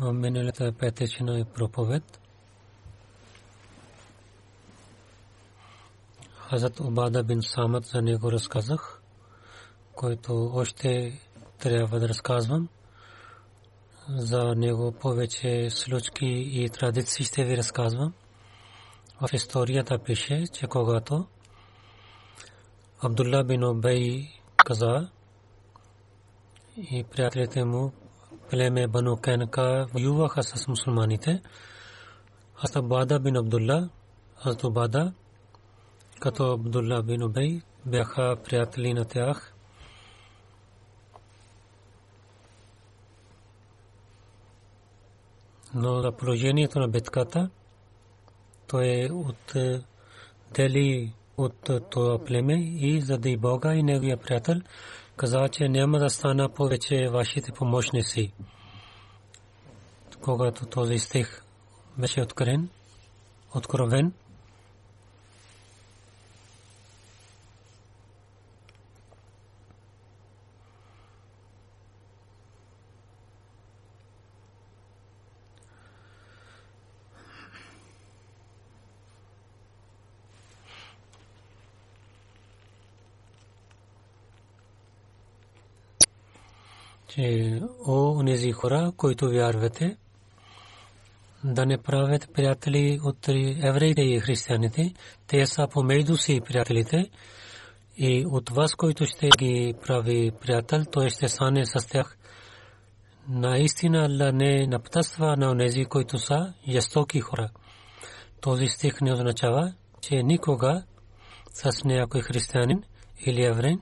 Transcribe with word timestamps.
миналата 0.00 0.72
петъчна 0.72 1.44
проповед 1.54 2.20
Хазрат 6.48 6.80
Обада 6.80 7.24
бин 7.24 7.42
Самат 7.42 7.84
за 7.84 8.02
него 8.02 8.32
разказах, 8.32 9.02
който 9.94 10.50
още 10.54 11.20
трябва 11.58 12.00
да 12.00 12.08
разказвам. 12.08 12.68
За 14.08 14.54
него 14.56 14.92
повече 14.92 15.70
случки 15.70 16.26
и 16.52 16.70
традиции 16.70 17.24
ще 17.24 17.44
ви 17.44 17.56
разказвам. 17.56 18.12
В 19.20 19.28
историята 19.32 19.98
пише, 19.98 20.44
че 20.52 20.66
когато 20.66 21.26
Абдулла 23.02 23.44
бин 23.44 23.64
Обей 23.64 24.28
каза 24.56 25.10
и 26.76 27.04
приятелите 27.04 27.64
му 27.64 27.92
племе 28.50 28.86
Бану 28.86 29.16
Кенка 29.16 29.86
воюваха 29.94 30.42
с 30.42 30.68
мусулманите. 30.68 31.42
Хазрат 32.54 32.88
Бада 32.88 33.20
бин 33.20 33.36
Абдулла, 33.36 33.88
Хазрат 34.36 34.72
Бада, 34.72 35.12
като 36.20 36.52
Абдулла 36.52 37.02
бин 37.02 37.22
Убей, 37.22 37.62
бяха 37.86 38.36
приятели 38.44 38.94
на 38.94 39.04
тях. 39.04 39.54
Но 45.74 46.02
за 46.02 46.12
положението 46.12 46.78
на 46.78 46.88
битката, 46.88 47.50
той 48.68 49.08
от 49.12 49.54
дели 50.54 51.12
от 51.36 51.70
това 51.90 52.24
племе 52.24 52.54
и 52.62 53.00
заради 53.00 53.36
Бога 53.36 53.74
и 53.74 53.82
неговия 53.82 54.16
приятел 54.16 54.60
каза, 55.16 55.48
че 55.48 55.68
няма 55.68 55.98
да 55.98 56.10
стана 56.10 56.48
повече 56.48 57.08
вашите 57.08 57.52
помощници. 57.52 58.32
Когато 60.20 60.66
този 60.66 60.98
стих 60.98 61.42
беше 61.98 62.22
откровен, 62.22 62.68
откровен, 63.54 64.12
че 87.14 87.60
о 87.86 88.22
нези 88.22 88.52
хора, 88.52 88.92
които 88.96 89.28
вярвате, 89.30 89.96
да 91.44 91.66
не 91.66 91.78
правят 91.78 92.32
приятели 92.34 93.00
от 93.04 93.28
евреите 93.62 94.02
и 94.02 94.20
християните, 94.20 94.94
те 95.26 95.46
са 95.46 95.68
помежду 95.72 96.16
си 96.16 96.40
приятелите 96.40 97.10
и 97.96 98.26
от 98.26 98.50
вас, 98.50 98.74
който 98.74 99.06
ще 99.06 99.28
ги 99.38 99.74
прави 99.86 100.32
приятел, 100.40 100.84
той 100.92 101.10
ще 101.10 101.28
стане 101.28 101.66
с 101.66 101.88
тях. 101.88 102.16
Наистина 103.28 104.04
Алла 104.04 104.32
не 104.32 104.66
напътства 104.66 105.36
на 105.36 105.50
онези, 105.50 105.84
които 105.84 106.18
са 106.18 106.54
жестоки 106.68 107.20
хора. 107.20 107.50
Този 108.40 108.66
стих 108.66 109.00
не 109.00 109.12
означава, 109.12 109.74
че 110.00 110.22
никога 110.22 110.82
с 111.52 111.84
някой 111.84 112.20
християнин 112.20 112.82
или 113.26 113.44
еврейн 113.44 113.80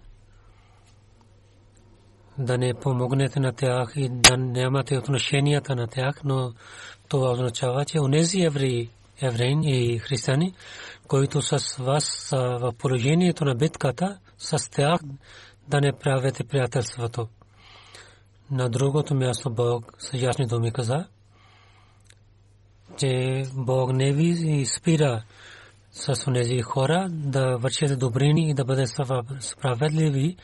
да 2.39 2.59
не 2.59 2.75
помогнете 2.75 3.41
на 3.41 3.53
тях 3.53 3.93
и 3.97 4.09
да 4.09 4.37
нямате 4.37 4.99
отношенията 4.99 5.77
на 5.77 5.87
тях, 5.87 6.21
но 6.25 6.53
това 7.09 7.31
означава, 7.31 7.85
че 7.85 8.01
онези 8.01 8.43
евреи, 8.43 8.91
евреин 9.23 9.63
и 9.63 9.99
християни, 9.99 10.55
които 11.09 11.43
с 11.43 11.77
вас 11.77 12.05
са 12.05 12.59
в 12.61 12.73
положението 12.79 13.45
на 13.45 13.55
битката, 13.55 14.19
с 14.39 14.71
тях 14.71 15.01
да 15.69 15.81
не 15.81 15.93
правите 15.93 16.45
приятелството. 16.45 17.29
На 18.51 18.69
другото 18.69 19.15
място 19.15 19.51
Бог 19.51 19.93
с 19.99 20.15
ясни 20.15 20.47
думи 20.47 20.73
каза, 20.73 21.07
че 22.97 23.43
Бог 23.55 23.93
не 23.93 24.13
ви 24.13 24.67
спира 24.67 25.23
с 25.93 26.27
онези 26.27 26.59
хора 26.59 27.09
да 27.11 27.57
вършат 27.57 27.99
добрини 27.99 28.51
и 28.51 28.55
да 28.55 28.65
бъдат 28.65 28.89
справедливи 29.41 30.37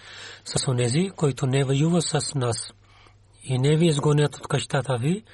с 0.44 0.68
онези, 0.68 1.10
които 1.16 1.46
не 1.46 1.64
воюват 1.64 2.04
с 2.04 2.34
нас 2.34 2.72
и 3.44 3.58
не 3.58 3.76
ви 3.76 3.86
изгонят 3.86 4.36
от 4.36 4.48
къщата 4.48 4.96
ви 4.96 5.24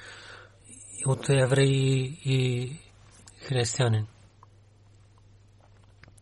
от 1.05 1.29
евреи 1.29 2.19
и 2.25 2.71
християнин. 3.39 4.07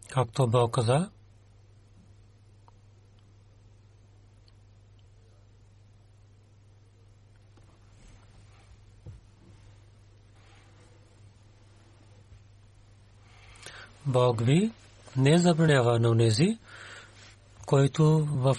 Както 0.10 0.48
Бог 0.48 0.74
каза, 0.74 1.10
Бог 14.05 14.41
ви 14.41 14.71
не 15.17 15.38
забранява 15.38 16.00
на 16.00 16.09
унези, 16.09 16.57
които 17.65 18.27
в 18.31 18.57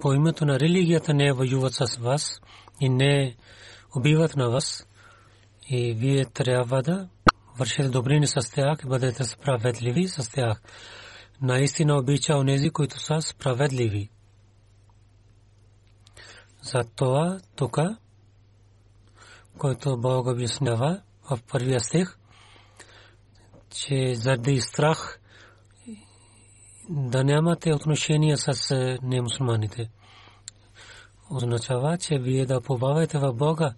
по 0.00 0.12
името 0.12 0.44
на 0.44 0.60
религията 0.60 1.14
не 1.14 1.32
воюват 1.32 1.74
с 1.74 1.96
вас 1.96 2.40
и 2.80 2.88
не 2.88 3.36
убиват 3.96 4.36
на 4.36 4.50
вас. 4.50 4.86
И 5.68 5.92
вие 5.92 6.24
трябва 6.24 6.82
да 6.82 7.08
вършете 7.58 7.88
добрини 7.88 8.26
с 8.26 8.50
тях 8.54 8.78
и 8.84 8.88
бъдете 8.88 9.24
справедливи 9.24 10.08
с 10.08 10.30
тях. 10.30 10.62
Наистина 11.42 11.98
обича 11.98 12.36
онези, 12.36 12.70
които 12.70 13.00
са 13.00 13.22
справедливи. 13.22 14.10
За 16.62 16.84
това 16.96 17.40
тук, 17.56 17.78
който 19.58 19.96
Бог 19.96 20.26
обяснява 20.26 21.02
в 21.30 21.38
първия 21.48 21.80
стих, 21.80 22.18
че 23.74 24.14
заради 24.14 24.60
страх 24.60 25.20
да 26.90 27.24
нямате 27.24 27.74
отношения 27.74 28.36
с 28.38 28.70
е, 28.70 28.98
немусулманите. 29.02 29.90
Означава, 31.30 31.98
че 31.98 32.18
вие 32.18 32.46
да 32.46 32.60
побавате 32.60 33.18
в 33.18 33.32
Бога 33.32 33.74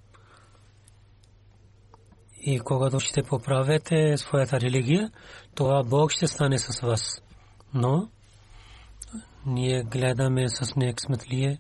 и 2.41 2.61
когато 2.61 3.01
ще 3.01 3.23
поправите 3.23 4.17
своята 4.17 4.61
религия, 4.61 5.11
това 5.55 5.83
Бог 5.83 6.11
ще 6.13 6.27
стане 6.27 6.59
с 6.59 6.81
вас. 6.81 7.23
Но 7.75 8.09
ние 9.47 9.83
гледаме 9.83 10.49
с 10.49 10.77
неексметлие, 10.77 11.59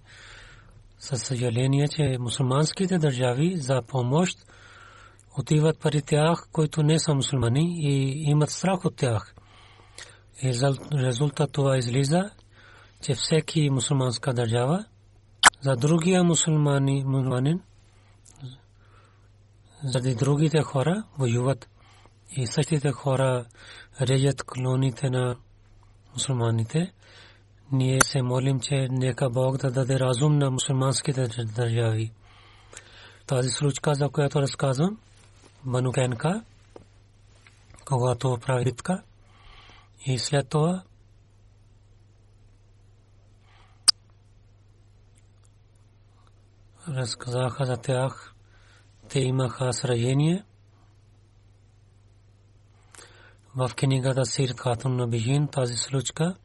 със 0.98 1.22
съжаление, 1.22 1.88
че 1.88 2.16
мусулманските 2.20 2.98
държави 2.98 3.56
за 3.56 3.82
помощ 3.82 4.38
отиват 5.38 5.80
пари 5.80 6.02
тях, 6.02 6.48
които 6.52 6.82
не 6.82 6.98
са 6.98 7.14
мусулмани 7.14 7.76
и 7.78 8.22
имат 8.30 8.50
страх 8.50 8.84
от 8.84 8.96
тях. 8.96 9.34
Резултат 10.92 11.52
това 11.52 11.78
излиза, 11.78 12.30
че 13.02 13.14
всеки 13.14 13.70
мусулманска 13.70 14.34
държава 14.34 14.84
за 15.60 15.76
другия 15.76 16.24
мусулманин 16.24 17.62
заради 19.84 20.14
другите 20.14 20.62
хора 20.62 21.04
воюват 21.18 21.68
и 22.30 22.46
същите 22.46 22.92
хора 22.92 23.44
режат 24.00 24.42
клоните 24.42 25.10
на 25.10 25.36
мусулманите. 26.12 26.92
Ние 27.72 28.00
се 28.00 28.22
молим, 28.22 28.60
че 28.60 28.88
нека 28.90 29.30
Бог 29.30 29.56
да 29.56 29.70
даде 29.70 30.00
разум 30.00 30.38
на 30.38 30.50
мусулманските 30.50 31.28
държави. 31.56 32.12
Тази 33.26 33.48
случка, 33.48 33.94
за 33.94 34.08
която 34.08 34.42
разказвам, 34.42 34.98
Банукенка, 35.66 36.44
когато 37.84 38.38
прави 38.46 38.64
битка, 38.64 39.02
и 40.06 40.18
след 40.18 40.48
това 40.48 40.82
разказаха 46.88 47.64
за 47.64 47.76
тях 47.76 48.34
те 49.08 49.20
имаха 49.20 49.72
сражение 49.72 50.44
в 53.56 53.70
книгата 53.76 54.26
Сир 54.26 54.54
Катун 54.54 54.96
на 54.96 55.08
Бижин 55.08 55.48
тази 55.48 55.76
случка 55.76 56.36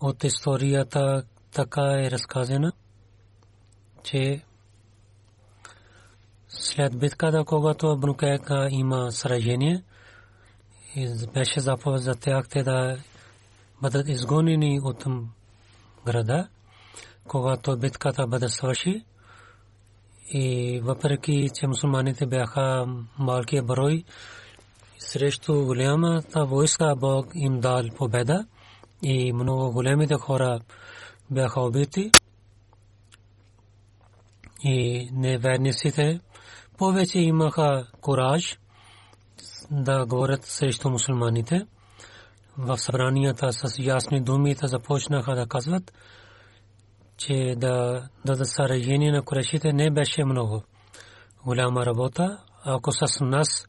от 0.00 0.24
историята 0.24 1.24
така 1.52 1.82
е 1.82 2.10
разказана, 2.10 2.72
че 4.02 4.44
след 6.60 6.98
битката, 6.98 7.44
когато 7.44 7.86
Абнукайка 7.86 8.68
има 8.70 9.12
сражение, 9.12 9.82
беше 11.34 11.60
заповед 11.60 12.02
за 12.02 12.14
тях 12.14 12.48
те 12.48 12.62
да 12.62 12.96
бъдат 13.82 14.08
изгонени 14.08 14.80
от 14.82 15.04
града, 16.06 16.48
когато 17.28 17.78
битката 17.78 18.26
бъде 18.26 18.48
свърши, 18.48 19.04
и 20.32 20.80
въпреки, 20.84 21.48
че 21.54 21.66
мусулманите 21.66 22.26
бяха 22.26 22.86
малкия 23.18 23.62
брой, 23.62 24.04
срещу 24.98 25.64
голямата 25.64 26.44
войска 26.44 26.94
Бог 26.96 27.26
им 27.34 27.60
дал 27.60 27.82
победа 27.96 28.46
и 29.02 29.32
много 29.32 29.72
големите 29.72 30.14
хора 30.14 30.60
бяха 31.30 31.60
убити. 31.60 32.10
И 34.62 35.08
неверниците 35.12 36.20
повече 36.80 37.18
имаха 37.18 37.86
кураж 38.00 38.58
да 39.70 40.06
говорят 40.06 40.44
срещу 40.44 40.90
мусулманите. 40.90 41.66
В 42.58 42.78
събранията 42.78 43.52
с 43.52 43.78
ясни 43.78 44.20
думи 44.20 44.56
започнаха 44.62 45.34
да 45.34 45.46
казват– 45.46 45.92
че 47.20 47.54
да 47.56 48.02
дадат 48.24 48.48
сражение 48.48 49.12
на 49.12 49.22
Курешите 49.22 49.72
не 49.72 49.90
беше 49.90 50.24
много 50.24 50.62
голяма 51.44 51.86
работа. 51.86 52.38
Ако 52.64 52.92
с 52.92 53.24
нас 53.24 53.66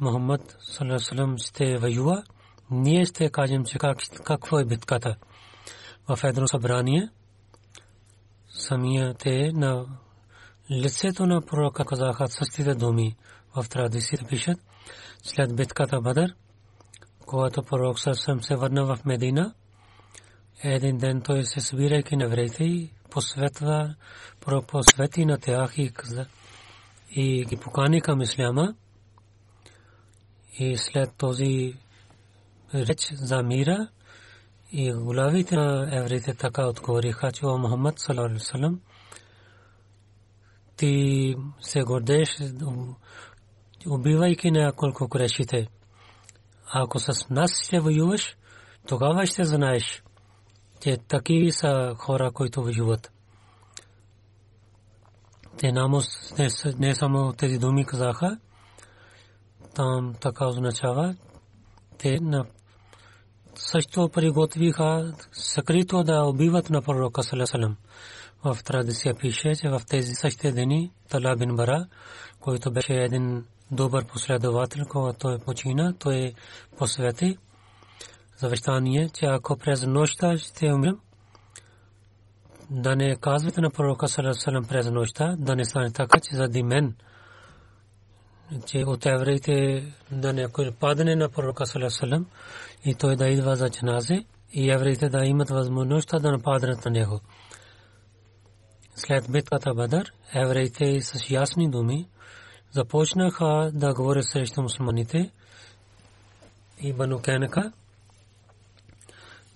Мухаммад 0.00 0.56
салам 0.60 1.38
сте 1.38 1.78
воюва, 1.78 2.22
ние 2.70 3.04
ще 3.04 3.30
кажем, 3.30 3.64
че 3.64 3.78
как, 3.78 3.98
какво 4.24 4.58
е 4.58 4.64
битката. 4.64 5.16
В 6.08 6.24
едно 6.24 6.48
събрание 6.48 7.08
самия 8.48 9.14
те 9.14 9.52
на 9.52 9.86
лицето 10.70 11.26
на 11.26 11.42
пророка 11.42 11.84
казаха 11.84 12.28
същите 12.28 12.74
думи 12.74 13.16
в 13.56 13.68
традицията 13.68 14.24
пишат. 14.26 14.58
След 15.22 15.56
битката 15.56 16.00
Бадър, 16.00 16.34
когато 17.26 17.62
пророк 17.62 18.00
съвсем 18.00 18.42
се 18.42 18.56
върна 18.56 18.84
в 18.84 19.04
Медина, 19.04 19.54
един 20.62 20.98
ден 20.98 21.20
той 21.20 21.44
се 21.44 21.60
събирайки 21.60 22.16
на 22.16 22.24
евреите 22.24 22.64
и 22.64 22.90
посветва, 23.10 23.94
посвети 24.66 25.24
на 25.24 25.38
тях 25.38 25.78
и, 25.78 25.92
и 27.10 27.44
ги 27.44 27.56
покани 27.56 28.00
към 28.00 28.20
исляма. 28.20 28.74
И 30.58 30.76
след 30.76 31.14
този 31.16 31.74
реч 32.74 33.12
за 33.12 33.42
мира 33.42 33.88
и 34.72 34.92
главите 34.92 35.56
на 35.56 35.88
евреите 35.92 36.34
така 36.34 36.66
отговориха, 36.66 37.32
че 37.32 37.46
Мухаммад 37.46 37.98
салам 37.98 38.38
ти 40.78 41.34
се 41.60 41.82
гордееш, 41.82 42.36
убивайки 43.86 44.50
няколко 44.50 45.08
крешите. 45.08 45.68
Ако 46.72 46.98
с 46.98 47.30
нас 47.30 47.50
ще 47.64 47.80
воюваш, 47.80 48.36
тогава 48.86 49.26
ще 49.26 49.44
знаеш, 49.44 50.02
че 50.80 50.96
такива 50.96 51.52
са 51.52 51.94
хора, 51.98 52.30
които 52.30 52.62
воюват. 52.62 53.12
Те 55.58 55.72
намос 55.72 56.34
не 56.78 56.94
само 56.94 57.32
тези 57.32 57.58
думи 57.58 57.86
казаха, 57.86 58.38
там 59.74 60.14
така 60.20 60.46
означава, 60.46 61.16
те 61.98 62.20
на 62.20 62.44
също 63.54 64.08
приготвиха 64.08 65.12
скрито 65.32 66.02
да 66.04 66.22
убиват 66.22 66.70
на 66.70 66.82
пророка 66.82 67.22
Салесалем. 67.22 67.76
В 68.44 68.58
традиция 68.64 69.14
пише, 69.14 69.54
че 69.54 69.68
в 69.68 69.82
тези 69.88 70.14
същите 70.14 70.52
дни 70.52 70.92
Тала 71.08 71.36
бин 71.36 71.56
Бара, 71.56 71.86
който 72.40 72.70
беше 72.70 72.94
един 72.94 73.44
добър 73.70 74.06
последовател, 74.06 74.84
когато 74.88 75.18
той 75.18 75.38
почина, 75.38 75.94
той 75.98 76.32
посвети 76.78 77.38
завещание, 78.36 79.08
че 79.08 79.26
ако 79.26 79.56
през 79.56 79.86
нощта 79.86 80.38
ще 80.38 80.72
умрем, 80.72 80.98
да 82.70 82.96
не 82.96 83.16
казвате 83.16 83.60
на 83.60 83.70
пророка 83.70 84.08
Салам 84.08 84.64
през 84.68 84.90
нощта, 84.90 85.36
да 85.38 85.56
не 85.56 85.64
стане 85.64 85.92
така, 85.92 86.20
че 86.20 86.36
заради 86.36 86.62
мен, 86.62 86.94
че 88.66 88.84
от 88.84 89.06
евреите 89.06 89.84
да 90.10 90.32
не 90.32 90.48
падне 90.80 91.16
на 91.16 91.28
пророка 91.28 91.66
Салам 91.66 92.26
и 92.84 92.94
той 92.94 93.16
да 93.16 93.28
идва 93.28 93.56
за 93.56 93.70
чаназе 93.70 94.24
и 94.52 94.70
евреите 94.70 95.08
да 95.08 95.24
имат 95.24 95.50
възможност 95.50 96.08
да 96.08 96.32
нападнат 96.32 96.84
на 96.84 96.90
него. 96.90 97.20
След 98.98 99.30
битката 99.30 99.74
Бадър, 99.74 100.12
евреите 100.34 101.00
с 101.00 101.30
ясни 101.30 101.70
думи 101.70 102.08
започнаха 102.72 103.70
да 103.74 103.94
говорят 103.94 104.24
срещу 104.24 104.62
мусулманите 104.62 105.30
и 106.80 106.92
Бану 106.92 107.22
Кенека 107.22 107.72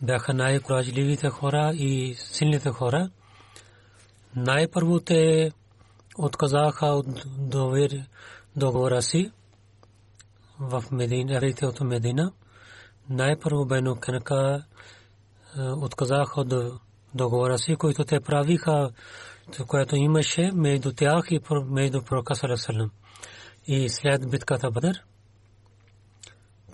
бяха 0.03 0.35
най-коражливите 0.35 1.29
хора 1.29 1.73
и 1.75 2.15
силните 2.19 2.71
хора. 2.71 3.11
Най-първо 4.37 5.01
те 5.01 5.53
отказаха 6.19 6.87
от 6.87 7.07
договора 8.55 9.03
си 9.03 9.33
в 10.61 10.85
Медина, 10.93 11.37
евреите 11.37 11.67
от 11.67 11.81
Медина. 11.81 12.33
Най-първо 13.11 13.65
Бено 13.65 13.97
Кенка 13.97 14.65
е, 15.57 15.63
отказаха 15.63 16.41
от 16.41 16.81
договора 17.15 17.59
си, 17.59 17.77
който 17.77 18.05
те 18.05 18.21
правиха, 18.21 18.91
което 19.67 19.97
имаше 19.97 20.51
между 20.55 20.93
тях 20.93 21.25
и 21.31 21.41
между 21.67 22.03
пророка 22.03 22.35
Салесалем. 22.35 22.91
И 23.67 23.89
след 23.89 24.31
битката 24.31 24.71
Бадър, 24.71 25.05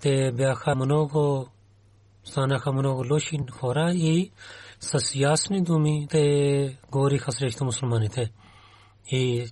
те 0.01 0.33
бяха 0.33 0.75
много 0.75 1.49
станаха 2.25 2.73
много 2.73 3.05
лоши 3.13 3.39
хора 3.53 3.93
и 3.95 4.31
с 4.81 5.15
ясни 5.15 5.63
думи 5.63 6.07
те 6.11 6.79
говориха 6.91 7.33
срещу 7.33 7.65
мусулманите 7.65 8.33
и 9.11 9.51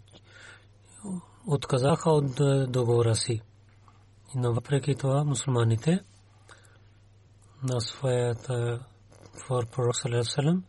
отказаха 1.47 2.11
от 2.11 2.35
договора 2.73 3.15
си. 3.15 3.41
Но 4.35 4.53
въпреки 4.53 4.95
това 4.95 5.25
мусулманите 5.25 6.01
на 7.63 7.81
своята 7.81 8.81
for 9.37 9.67
Пророк 9.71 9.97
Салесалем 9.97 10.65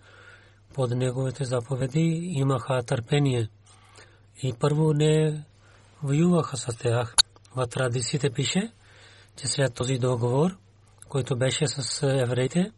под 0.77 0.91
неговите 0.91 1.45
заповеди 1.45 2.31
имаха 2.33 2.83
търпение. 2.83 3.49
И 4.43 4.53
първо 4.59 4.93
не 4.93 5.43
воюваха 6.03 6.57
с 6.57 6.77
тях. 6.77 7.15
В 7.55 7.67
традициите 7.67 8.29
пише, 8.29 8.71
че 9.35 9.47
след 9.47 9.73
този 9.73 9.97
договор, 9.97 10.57
който 11.09 11.37
беше 11.37 11.67
с 11.67 12.03
евреите, 12.03 12.71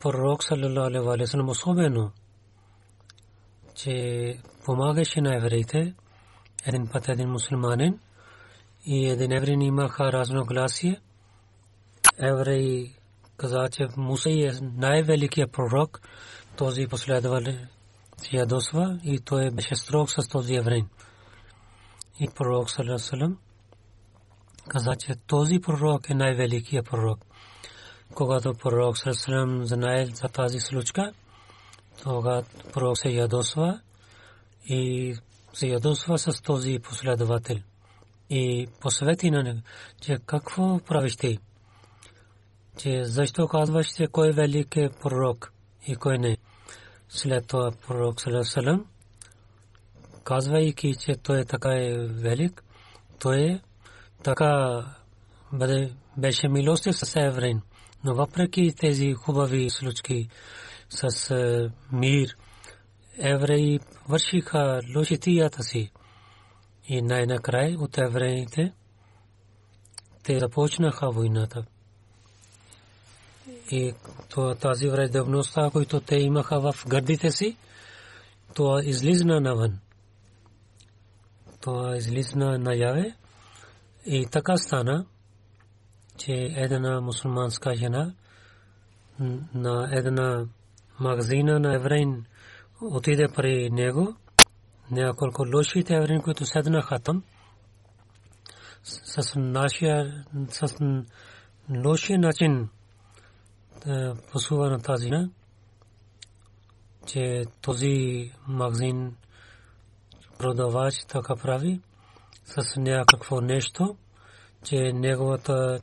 пророк 0.00 0.44
саллалаху 0.44 1.10
алейхи 1.10 1.36
особено, 1.46 2.12
че 3.74 3.94
помагаше 4.64 5.20
на 5.20 5.36
евреите, 5.36 5.94
един 6.66 6.88
път 6.92 7.08
един 7.08 7.28
мусулманин 7.28 7.98
и 8.86 9.08
един 9.08 9.32
еврей 9.32 9.54
имаха 9.54 10.12
разногласие. 10.12 11.00
Еврей 12.18 12.92
каза, 13.36 13.68
че 13.72 13.88
Муса 13.96 14.30
е 14.30 14.50
най-великият 14.62 15.52
пророк, 15.52 16.00
този 16.56 16.86
последовал 16.86 17.40
си 18.22 18.36
ядосва 18.36 19.00
и 19.04 19.20
той 19.20 19.50
беше 19.50 19.76
строг 19.76 20.10
с 20.10 20.28
този 20.28 20.54
еврей. 20.54 20.84
И 22.20 22.28
пророк 22.28 22.70
саллалаху 22.70 23.36
каза, 24.68 24.96
че 24.96 25.14
този 25.26 25.58
пророк 25.58 26.10
е 26.10 26.14
най-великият 26.14 26.86
пророк. 26.86 27.18
Когато 28.14 28.54
пророк 28.54 28.98
саллалаху 28.98 29.64
знае 29.64 30.06
за 30.06 30.28
тази 30.28 30.60
случка, 30.60 31.12
тогава 32.02 32.44
пророк 32.72 32.98
се 32.98 33.08
ядосва 33.08 33.80
и 34.64 35.14
се 35.52 35.66
ядосва 35.66 36.18
с 36.18 36.42
този 36.42 36.78
последовател. 36.78 37.56
И 38.30 38.66
посвети 38.80 39.30
на 39.30 39.42
него, 39.42 39.60
че 40.00 40.18
какво 40.26 40.78
правиш 40.78 41.16
ти? 41.16 41.38
Че 42.78 43.04
защо 43.04 43.48
казваш, 43.48 43.86
че 43.96 44.06
кой 44.06 44.28
е 44.28 44.32
велик 44.32 44.76
е 44.76 44.90
пророк 45.02 45.52
и 45.86 45.96
кой 45.96 46.18
не? 46.18 46.36
След 47.08 47.46
това 47.46 47.72
пророк 47.86 48.20
Салам 48.42 48.86
казвайки, 50.24 50.94
че 51.00 51.16
той 51.16 51.40
е 51.40 51.44
така 51.44 51.68
е 51.68 51.96
велик, 51.98 52.64
той 53.18 53.40
е 53.40 53.60
така 54.22 54.82
беше 56.16 56.48
милостив 56.48 56.96
с 56.96 57.16
еврейн. 57.16 57.62
Но 58.04 58.14
въпреки 58.14 58.74
тези 58.76 59.12
хубави 59.12 59.70
случки 59.70 60.28
с 60.88 61.30
е, 61.30 61.70
мир, 61.92 62.36
евреи 63.18 63.80
вършиха 64.08 64.80
лошитията 64.96 65.62
си. 65.62 65.90
И 66.88 67.02
най-накрай 67.02 67.76
от 67.76 67.98
евреите 67.98 68.72
те 70.22 70.38
започнаха 70.38 71.10
войната. 71.10 71.64
И 73.70 73.92
тази 74.60 74.88
враждебността, 74.88 75.70
която 75.70 76.00
те 76.00 76.16
имаха 76.16 76.60
в 76.60 76.84
гърдите 76.88 77.30
си, 77.30 77.56
това 78.54 78.80
излизна 78.84 79.40
навън. 79.40 79.78
Това 81.60 81.96
излизна 81.96 82.58
наяве. 82.58 83.14
И 84.06 84.26
така 84.26 84.56
стана, 84.56 85.06
че 86.18 86.32
една 86.56 87.00
мусулманска 87.00 87.74
жена 87.74 88.14
на 89.54 89.88
една 89.92 90.46
магазина 91.00 91.58
на 91.60 91.74
еврейн 91.74 92.24
отиде 92.80 93.28
при 93.28 93.70
него. 93.70 94.16
Няколко 94.90 95.44
лошите 95.54 95.94
евреин, 95.94 96.22
които 96.22 96.46
седнаха 96.46 96.98
там, 96.98 97.22
с 98.82 99.34
нашия, 99.36 100.24
с 100.48 100.76
лошия 101.84 102.18
начин 102.18 102.68
посува 104.32 104.70
на 104.70 104.78
тази 104.78 105.10
на, 105.10 105.30
че 107.06 107.44
този 107.62 108.32
магазин 108.48 109.16
продавач 110.38 110.94
така 111.08 111.36
прави 111.36 111.80
с 112.44 112.76
някакво 112.76 113.40
нещо, 113.40 113.96
че 114.64 114.92
неговата, 114.92 115.80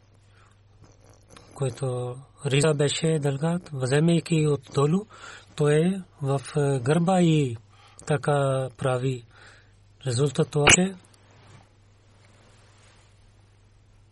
който 1.55 2.15
риза 2.45 2.73
беше 2.73 3.19
дългат, 3.19 3.69
вземайки 3.73 4.47
отдолу, 4.47 5.05
той 5.55 5.73
е 5.75 6.01
в 6.21 6.41
е, 6.55 6.79
гърба 6.79 7.21
и 7.21 7.57
така 8.07 8.69
прави. 8.77 9.25
Резултат 10.07 10.49
това 10.49 10.65
е, 10.77 10.95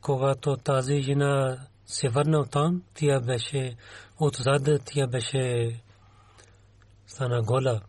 когато 0.01 0.57
тази 0.57 1.01
жена 1.01 1.57
се 1.91 2.09
върна 2.09 2.39
от 2.39 2.51
там, 2.51 2.83
тя 2.93 3.19
беше 3.19 3.75
отзад, 4.19 4.81
тя 4.85 5.07
беше 5.07 5.75
стана 7.07 7.41
гола. 7.41 7.81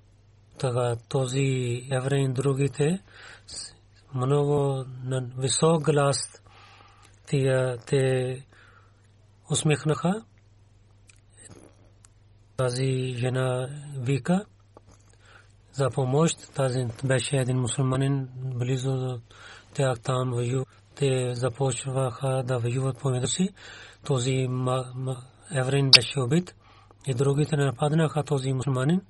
Така 0.58 0.96
този 1.08 1.88
евреин 1.90 2.32
другите 2.32 3.02
много 4.14 4.84
на 5.04 5.30
висок 5.38 5.84
глас 5.84 6.42
тия 7.26 7.78
те 7.78 8.46
усмихнаха. 9.50 10.24
Тази 12.56 13.14
жена 13.16 13.68
вика 13.96 14.44
за 15.72 15.90
помощ. 15.90 16.54
Тази 16.54 16.86
беше 17.04 17.36
един 17.36 17.58
мусулманин 17.58 18.28
близо 18.36 18.96
до 18.96 19.20
тях 19.74 20.00
там 20.00 20.30
вою. 20.30 20.64
Те 20.94 21.34
започваха 21.34 22.42
да 22.46 22.58
воюват 22.58 22.98
помежду 22.98 23.26
си. 23.26 23.48
Този 24.06 24.48
еврейн 25.50 25.90
беше 25.90 26.20
убит 26.20 26.54
и 27.06 27.14
другите 27.14 27.56
нападнаха 27.56 28.24
този 28.24 28.52
мусулманин. 28.52 29.00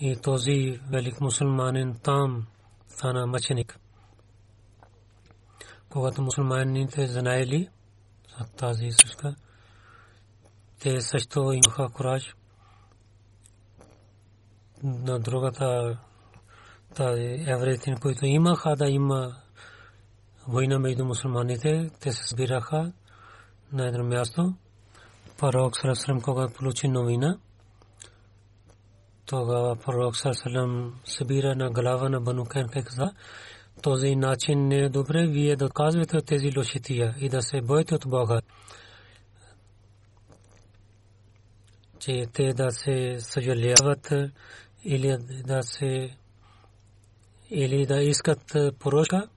И 0.00 0.16
този 0.22 0.80
велик 0.90 1.20
мусулманин 1.20 1.98
там 2.02 2.46
стана 2.88 3.26
мъченик. 3.26 3.78
Когато 5.90 6.22
мусулманите 6.22 7.06
знаели 7.06 7.68
за 8.38 8.44
тази 8.44 8.90
случка, 8.92 9.34
те 10.80 11.00
също 11.00 11.52
имаха 11.52 11.88
кураж 11.88 12.34
на 14.82 15.18
другата 15.18 15.98
тази 16.94 17.44
евреите, 17.46 17.94
които 18.02 18.26
имаха 18.26 18.76
да 18.76 18.88
има 18.88 19.36
война 20.48 20.78
между 20.78 21.04
мусулманите, 21.04 21.90
те 22.00 22.12
се 22.12 22.28
събираха 22.28 22.92
на 23.72 23.86
едно 23.86 24.04
място. 24.04 24.54
Пророк 25.38 25.76
Сарасалам, 25.76 26.20
когато 26.20 26.54
получи 26.54 26.88
новина, 26.88 27.38
тогава 29.26 29.76
пророк 29.76 30.16
Сарасалам 30.16 31.00
събира 31.04 31.54
на 31.54 31.70
глава 31.70 32.08
на 32.08 32.20
Бану 32.20 32.44
Кенка 32.44 32.84
каза, 32.84 33.12
този 33.82 34.16
начин 34.16 34.68
не 34.68 34.76
е 34.76 34.88
добре, 34.88 35.26
вие 35.26 35.56
да 35.56 35.68
казвате 35.68 36.16
от 36.16 36.26
тези 36.26 36.58
лошития 36.58 37.14
и 37.20 37.28
да 37.28 37.42
се 37.42 37.60
боите 37.60 37.94
от 37.94 38.04
Бога. 38.06 38.40
Че 41.98 42.26
те 42.32 42.52
да 42.52 42.70
се 42.70 43.16
съжаляват 43.20 44.12
или 44.84 45.16
да 45.46 45.62
се 45.62 46.16
или 47.50 47.86
да 47.86 48.02
искат 48.02 48.56
порошка. 48.78 49.28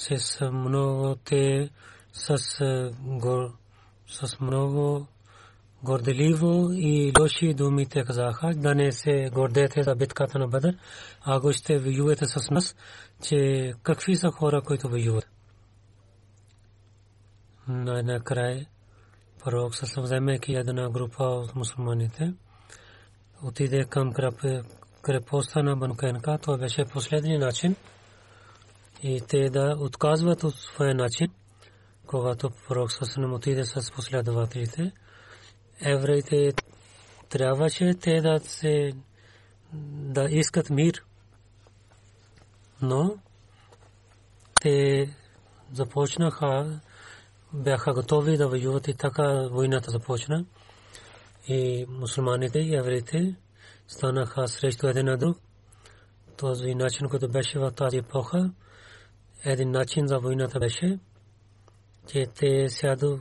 С 0.00 0.50
много 0.50 1.16
те 1.24 1.70
с 2.12 2.38
гор 3.00 3.52
с 4.06 4.40
много 4.40 5.06
горделиво 5.82 6.70
и 6.72 7.12
лоши 7.20 7.54
думи 7.54 7.86
те 7.86 8.04
казаха, 8.04 8.50
да 8.54 8.74
не 8.74 8.92
се 8.92 9.30
гордете 9.32 9.82
за 9.82 9.94
битката 9.94 10.38
на 10.38 10.48
Бадър, 10.48 10.76
а 11.22 11.40
го 11.40 11.52
ще 11.52 11.78
воювате 11.78 12.26
с 12.26 12.50
нас, 12.50 12.76
че 13.22 13.72
какви 13.82 14.16
са 14.16 14.30
хора, 14.30 14.62
които 14.62 14.88
воюват. 14.88 15.28
Най-накрая 17.68 18.66
пророк 19.44 19.76
със 19.76 19.96
вземайки 19.96 20.54
една 20.54 20.90
група 20.90 21.24
от 21.24 21.54
мусулманите, 21.54 22.34
отиде 23.42 23.84
към 23.84 24.12
крепостта 25.02 25.62
на 25.62 25.76
Банкенка. 25.76 26.38
Това 26.38 26.58
беше 26.58 26.84
последния 26.84 27.38
начин 27.38 27.76
и 29.02 29.20
те 29.28 29.50
да 29.50 29.76
отказват 29.80 30.44
от 30.44 30.54
своя 30.54 30.94
начин 30.94 31.28
когато 32.10 32.50
пророк 32.50 32.92
Сасанам 32.92 33.34
отиде 33.34 33.64
с 33.64 33.92
последователите, 33.92 34.92
евреите 35.80 36.52
трябваше 37.28 37.94
те 37.94 38.20
да 38.20 38.40
се 38.40 38.92
да 39.72 40.24
искат 40.30 40.70
мир. 40.70 41.04
Но 42.82 43.14
те 44.60 45.08
започнаха, 45.72 46.80
бяха 47.52 47.94
готови 47.94 48.36
да 48.36 48.48
воюват 48.48 48.88
и 48.88 48.94
така 48.94 49.48
войната 49.50 49.90
започна. 49.90 50.44
И 51.48 51.86
мусулманите 51.88 52.58
и 52.58 52.74
евреите 52.74 53.34
станаха 53.88 54.48
срещу 54.48 54.86
един 54.86 55.06
на 55.06 55.16
друг. 55.16 55.38
този 56.36 56.74
начин, 56.74 57.08
който 57.08 57.28
беше 57.28 57.58
в 57.58 57.70
тази 57.70 57.96
епоха, 57.96 58.50
един 59.44 59.70
начин 59.70 60.06
за 60.06 60.18
войната 60.18 60.58
беше, 60.58 60.98
че 62.06 62.26
те 62.26 62.68
сяду, 62.68 63.18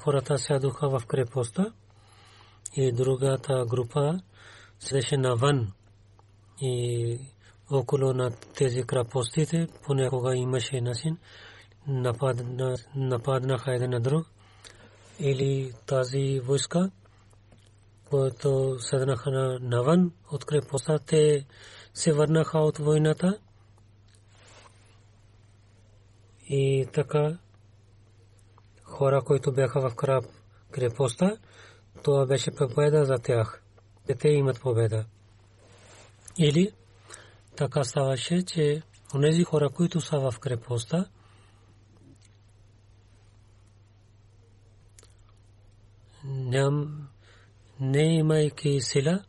хората 0.00 0.38
сядоха 0.38 0.88
в 0.88 1.06
крепостта 1.06 1.72
и 2.76 2.92
другата 2.92 3.64
група 3.68 4.20
седеше 4.80 5.16
навън 5.16 5.72
и 6.60 7.18
около 7.70 8.12
на 8.12 8.30
тези 8.30 8.82
крепостите 8.82 9.68
понякога 9.82 10.36
имаше 10.36 10.80
начин 10.80 11.18
нападнаха 12.94 13.74
един 13.74 13.90
на 13.90 14.00
друг 14.00 14.26
или 15.20 15.72
тази 15.86 16.40
войска, 16.40 16.90
които 18.10 18.76
седнаха 18.80 19.58
навън 19.60 20.12
от 20.32 20.44
крепостта, 20.44 20.98
те 20.98 21.46
се 21.94 22.12
върнаха 22.12 22.58
от 22.58 22.78
войната 22.78 23.38
и 26.48 26.86
така 26.92 27.38
хора, 28.82 29.22
които 29.22 29.52
бяха 29.52 29.90
в 29.90 29.94
краб 29.94 30.24
крепостта, 30.70 31.36
това 32.02 32.26
беше 32.26 32.50
победа 32.50 33.04
за 33.04 33.18
тях. 33.18 33.62
Те 34.18 34.28
имат 34.28 34.60
победа. 34.60 35.04
Или 36.38 36.72
така 37.56 37.84
ставаше, 37.84 38.42
че 38.42 38.82
онези 39.14 39.44
хора, 39.44 39.70
които 39.70 40.00
са 40.00 40.18
в 40.18 40.38
крепостта, 40.40 41.06
ням, 46.24 47.08
не 47.80 48.14
имайки 48.14 48.80
сила, 48.80 49.24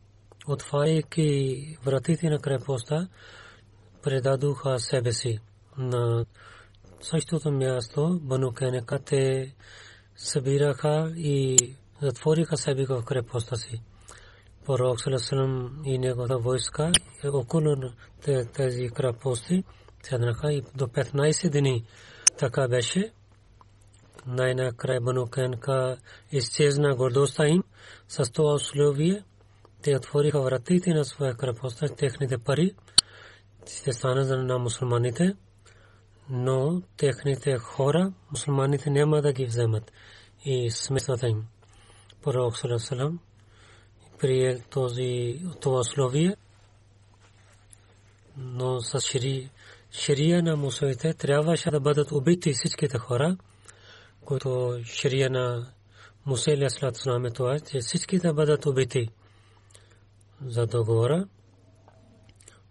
отваряйки 0.48 1.78
вратите 1.86 2.30
на 2.30 2.40
крепостта, 2.40 3.08
предадоха 4.04 4.80
себе 4.80 5.12
си 5.12 5.40
на 5.78 6.26
същото 7.02 7.52
място, 7.52 8.20
Бану 8.22 8.54
Кенека, 8.54 9.00
те 9.00 9.54
събираха 10.16 11.14
и 11.18 11.58
затвориха 12.02 12.58
себе 12.58 12.86
в 12.86 13.04
крепостта 13.06 13.56
си. 13.56 13.82
Пророк 14.66 15.02
Салесалам 15.02 15.82
и 15.86 15.98
неговата 15.98 16.38
войска 16.38 16.92
около 17.34 17.76
тези 18.54 18.90
крепости 18.90 19.64
седнаха 20.04 20.54
и 20.54 20.64
до 20.76 20.88
15 20.88 21.50
дни 21.50 21.84
така 22.38 22.68
беше. 22.68 23.12
Най-накрая 24.26 25.02
Бану 25.02 25.28
Кенка 25.28 25.98
изчезна 26.32 26.96
гордостта 26.96 27.48
им 27.48 27.64
с 28.08 28.32
това 28.32 28.54
условие. 28.54 29.24
Те 29.82 29.96
отвориха 29.96 30.42
вратите 30.42 30.94
на 30.94 31.06
своя 31.06 31.34
крепостта, 31.34 31.88
техните 31.88 32.38
пари 32.38 32.76
ще 33.68 33.94
стана 33.94 34.44
на 34.44 34.58
мусулманите 34.58 35.36
но 36.30 36.82
техните 36.98 37.58
хора, 37.58 38.14
мусулманите 38.32 38.90
няма 38.90 39.22
да 39.22 39.34
ги 39.34 39.46
вземат 39.46 39.92
и 40.46 40.72
смесват 40.72 41.24
им. 41.24 41.46
Пророк 42.22 42.58
Салам 42.58 43.20
прие 44.20 44.60
този 44.60 45.42
това 45.62 45.80
условие, 45.80 46.36
но 48.38 48.80
с 48.80 49.02
шири, 49.02 49.50
ширия 49.92 50.44
на 50.44 50.56
мусулите 50.56 51.14
трябваше 51.14 51.72
да 51.72 51.80
бъдат 51.80 52.12
убити 52.12 52.54
всичките 52.54 52.98
хора, 52.98 53.38
които 54.26 54.80
ширия 54.86 55.30
на 55.30 55.68
Муса 56.26 56.52
или 56.52 56.64
Аслат 56.64 56.98
е 57.26 57.32
това, 57.32 57.60
че 57.60 57.80
всички 57.80 58.20
да 58.20 58.34
бъдат 58.34 58.66
убити 58.66 59.10
за 60.46 60.68
договора. 60.68 61.28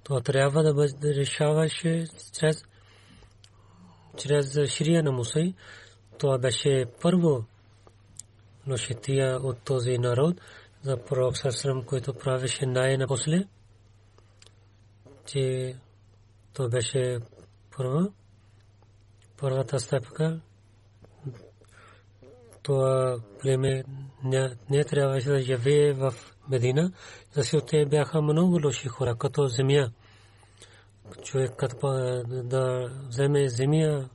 Това 0.05 0.21
трябва 0.21 0.63
да 0.63 0.75
бъде 0.75 1.15
решаваше 1.15 2.07
чрез 2.33 2.65
чрез 4.19 4.71
ширия 4.71 5.03
на 5.03 5.13
Мусей. 5.13 5.55
Това 6.19 6.39
беше 6.39 6.87
първо 7.03 7.45
ношития 8.67 9.37
от 9.43 9.59
този 9.65 9.99
народ 9.99 10.41
за 10.83 10.97
пророк 10.97 11.37
Сасрам, 11.37 11.83
който 11.83 12.15
правеше 12.15 12.67
най-напосле, 12.67 13.45
че 15.27 15.75
то 16.55 16.69
беше 16.69 17.19
първа, 17.77 18.11
първата 19.37 19.81
стъпка. 19.81 20.41
Това 22.63 23.19
племе 23.41 23.85
не, 24.25 24.57
не 24.71 24.85
трябваше 24.85 25.29
да 25.29 25.41
живее 25.41 25.93
в 25.93 26.15
Медина, 26.49 26.93
защото 27.33 27.67
те 27.67 27.87
бяха 27.87 28.23
много 28.23 28.61
лоши 28.65 28.89
хора, 28.89 29.17
като 29.17 29.47
земя 29.47 29.91
човек 31.23 31.53
да 32.29 32.91
вземе 33.09 33.49
земя 33.49 34.09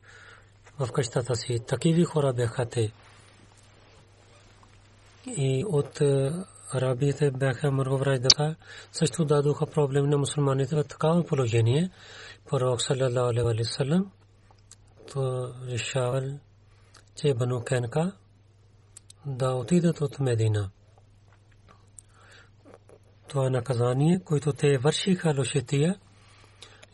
в 0.80 0.92
къщата 0.92 1.36
си. 1.36 1.60
Такиви 1.68 2.04
хора 2.04 2.34
бяха 2.34 2.66
те. 2.66 2.92
И 5.28 5.66
от 5.68 6.02
арабите 6.74 7.32
бяха 7.32 7.72
много 7.72 7.98
враждака. 7.98 8.56
Също 8.92 9.26
дадоха 9.26 9.66
проблем 9.66 10.10
на 10.10 10.18
мусулманите 10.18 10.76
в 10.76 10.84
такава 10.84 11.26
положение. 11.26 11.90
Пророк 12.50 12.82
саллалаху 12.82 13.30
алейхи 13.30 13.64
ва 13.64 13.66
саллям 13.66 14.12
то 15.14 15.54
решавал, 15.68 16.40
че 17.16 17.34
Бану 17.34 17.64
Кенка 17.64 18.12
да 19.26 19.54
отидат 19.54 20.02
от 20.02 20.20
Медина. 20.20 20.70
Това 23.28 23.50
наказание, 23.50 24.20
което 24.26 24.54
те 24.54 24.78
вършиха 24.78 25.34
лошития, 25.38 25.96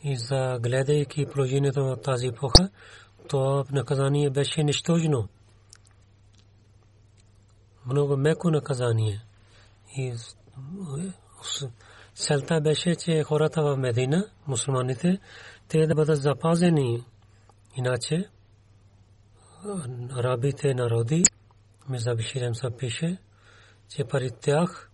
и 0.03 0.17
за 0.17 0.59
гледайки 0.61 1.25
положението 1.25 1.83
на 1.83 2.01
тази 2.01 2.27
епоха, 2.27 2.69
то 3.29 3.65
наказание 3.71 4.29
беше 4.29 4.63
нищожно. 4.63 5.27
Много 7.85 8.17
меко 8.17 8.51
наказание. 8.51 9.25
И 9.97 10.13
целта 12.13 12.61
беше, 12.61 12.95
че 12.95 13.23
хората 13.23 13.61
в 13.61 13.77
Медина, 13.77 14.25
мусулманите, 14.47 15.19
те 15.67 15.87
да 15.87 15.95
бъдат 15.95 16.21
запазени. 16.21 17.05
Иначе 17.75 18.29
арабите 20.11 20.73
народи, 20.73 21.23
Миза 21.89 22.15
Биширем 22.15 22.55
са 22.55 22.71
пише, 22.77 23.17
че 23.89 24.03
пари 24.03 24.29
тях, 24.41 24.91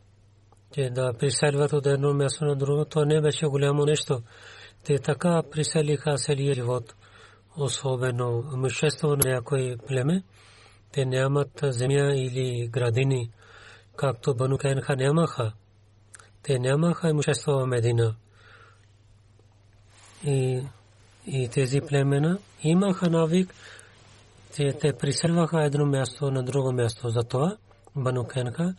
че 0.72 0.90
да 0.90 1.14
преселват 1.20 1.74
от 1.74 1.86
едно 1.86 2.14
място 2.14 2.46
на 2.46 2.56
друго, 2.56 2.86
то 2.86 3.06
не 3.06 3.22
беше 3.22 3.46
голямо 3.46 3.86
нещо. 3.86 4.22
Те 4.86 5.00
така 5.00 5.44
приселиха 5.52 6.18
целия 6.18 6.54
живот, 6.54 6.96
особено 7.58 8.44
имущество 8.54 9.08
на 9.08 9.32
някой 9.32 9.78
племе. 9.88 10.24
Те 10.92 11.06
нямат 11.06 11.60
земя 11.64 12.14
или 12.16 12.68
градини, 12.68 13.32
както 13.96 14.36
Бану 14.36 14.58
Кенха 14.58 14.96
нямаха. 14.96 15.54
Те 16.44 16.60
нямаха 16.60 17.10
имущество 17.10 17.52
в 17.52 17.68
Медина. 17.68 18.16
И, 20.24 20.62
и 21.28 21.50
тези 21.50 21.82
племена 21.82 22.38
имаха 22.64 23.10
навик, 23.10 23.54
че 24.56 24.74
те 24.82 24.94
приселваха 24.94 25.64
едно 25.64 25.86
място 25.86 26.32
на 26.32 26.44
друго 26.44 26.72
място. 26.72 27.10
Затова 27.10 27.58
Бану 27.96 28.28
Кенха 28.28 28.76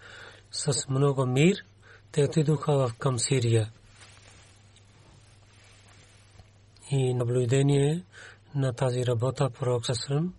с 0.50 0.88
много 0.88 1.26
мир 1.26 1.56
те 2.12 2.24
отидоха 2.24 2.88
към 2.98 3.18
Сирия 3.18 3.70
и 6.90 7.14
наблюдение 7.14 8.05
на 8.55 8.72
тази 8.72 9.07
работа 9.07 9.51
пророк 9.51 9.87
Сасрам 9.87 10.35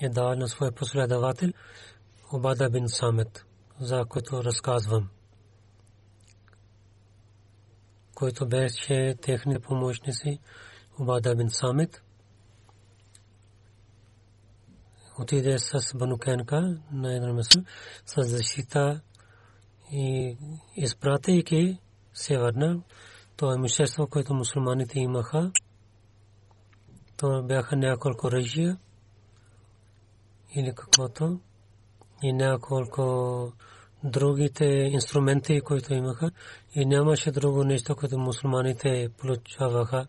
е 0.00 0.08
дал 0.08 0.36
на 0.36 0.48
своя 0.48 0.72
последовател 0.72 1.52
Обада 2.32 2.70
бин 2.70 2.88
Самет, 2.88 3.44
за 3.80 4.04
който 4.08 4.44
разказвам, 4.44 5.08
който 8.14 8.48
беше 8.48 9.14
техни 9.22 9.60
помощници 9.60 10.38
Обада 10.98 11.36
бин 11.36 11.50
Самет. 11.50 12.02
Отиде 15.18 15.58
с 15.58 15.94
Банукенка 15.94 16.80
на 16.92 17.16
едно 17.16 17.34
место 17.34 17.62
с 18.06 18.22
защита 18.22 19.00
и 19.92 20.36
изпратейки 20.76 21.78
се 22.14 22.38
върна. 22.38 22.82
Това 23.36 23.54
имущество, 23.54 24.06
което 24.06 24.34
мусулманите 24.34 24.98
имаха, 24.98 25.52
то 27.16 27.42
бяха 27.42 27.76
няколко 27.76 28.30
ръжия 28.30 28.76
или 30.54 30.74
каквото 30.74 31.40
и 32.22 32.32
няколко 32.32 33.52
другите 34.04 34.64
инструменти, 34.64 35.60
които 35.60 35.94
имаха 35.94 36.30
и 36.74 36.86
нямаше 36.86 37.30
друго 37.30 37.64
нещо, 37.64 37.96
което 37.96 38.18
мусулманите 38.18 39.08
получаваха. 39.18 40.06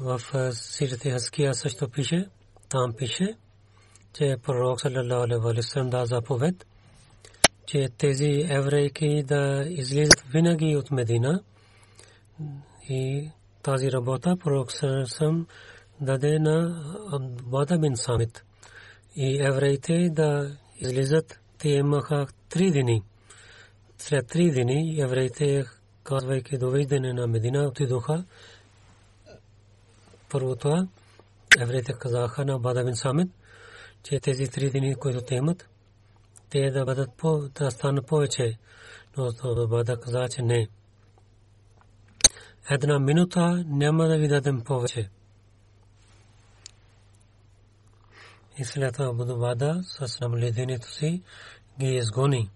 В 0.00 0.20
Сирите 0.52 1.10
Хаския 1.10 1.54
също 1.54 1.88
пише, 1.88 2.28
там 2.68 2.94
пише, 2.98 3.36
че 4.12 4.36
пророк 4.42 4.80
саллалаху 4.80 5.48
алейхи 5.48 5.90
да 5.90 6.06
заповед, 6.06 6.66
че 7.66 7.88
тези 7.98 8.46
еврейки 8.50 9.22
да 9.22 9.64
излизат 9.68 10.20
винаги 10.20 10.76
от 10.76 10.90
Медина, 10.90 11.42
и 12.88 13.30
тази 13.66 13.92
работа 13.92 14.36
пророк 14.36 14.72
съм 15.06 15.46
даде 16.00 16.38
на 16.38 16.84
Бада 17.42 17.78
бин 17.78 17.96
Самит. 17.96 18.44
И 19.16 19.42
евреите 19.42 20.08
да 20.10 20.56
излизат, 20.76 21.40
те 21.58 21.68
имаха 21.68 22.26
три 22.48 22.70
дни. 22.70 23.02
След 23.98 24.26
три 24.26 24.50
дни 24.50 25.00
евреите, 25.00 25.64
казвайки 26.04 26.58
довиждане 26.58 27.12
на 27.12 27.26
Медина, 27.26 27.68
отидоха. 27.68 28.24
Първо 30.30 30.56
това, 30.56 30.88
евреите 31.60 31.92
казаха 31.92 32.44
на 32.44 32.58
Бада 32.58 32.84
бин 32.84 32.96
Самит, 32.96 33.28
че 34.02 34.20
тези 34.20 34.48
три 34.48 34.70
дни, 34.70 34.94
които 34.94 35.20
те 35.20 35.34
имат, 35.34 35.68
те 36.50 36.70
да 36.70 36.84
бъдат 36.84 37.10
по, 37.16 37.38
да 37.38 37.70
станат 37.70 38.06
повече. 38.06 38.58
Но 39.16 39.66
Бада 39.68 40.00
каза, 40.00 40.28
че 40.28 40.42
не. 40.42 40.68
Една 42.70 42.98
минута 42.98 43.64
няма 43.66 44.06
да 44.06 44.18
ви 44.18 44.28
дадем 44.28 44.60
повече. 44.60 45.10
И 48.58 48.64
след 48.64 48.94
това 48.94 49.12
Будовада 49.12 49.82
с 49.84 50.20
намалението 50.20 50.90
си 50.92 51.22
ги 51.80 51.86
изгони. 51.86 52.50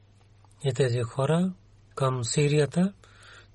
И 0.64 0.72
тези 0.72 1.02
хора 1.02 1.52
към 1.94 2.24
Сирията, 2.24 2.92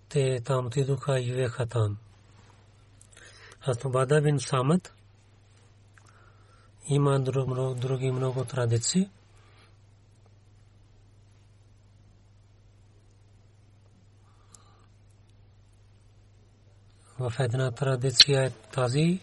те 0.09 0.41
там 0.43 0.65
отидоха 0.65 1.19
и 1.19 1.23
живееха 1.23 1.65
там. 1.65 1.97
Аз 3.61 3.77
Бада 3.85 4.21
бин 4.21 4.39
Самът 4.39 4.93
има 6.87 7.19
други 7.75 8.11
много 8.11 8.45
традиции. 8.45 9.09
В 17.19 17.33
една 17.39 17.71
традиция 17.71 18.43
е 18.43 18.49
тази, 18.49 19.19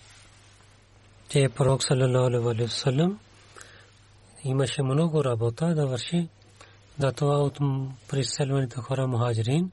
че 1.28 1.48
пророк 1.48 1.82
саллалаху 1.84 2.48
алейхи 2.48 2.62
васалам 2.62 3.18
имаше 4.44 4.82
много 4.82 5.24
работа 5.24 5.74
да 5.74 5.86
върши. 5.86 6.28
Да 6.98 7.12
това 7.12 7.38
от 7.38 7.58
приселваните 8.08 8.76
хора 8.76 9.06
мухаджирин, 9.06 9.70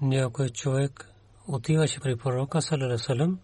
някой 0.00 0.48
човек 0.48 1.08
отиваше 1.48 2.00
при 2.00 2.16
пророка 2.16 2.62
саллалаху 2.62 2.92
васалам, 2.92 3.38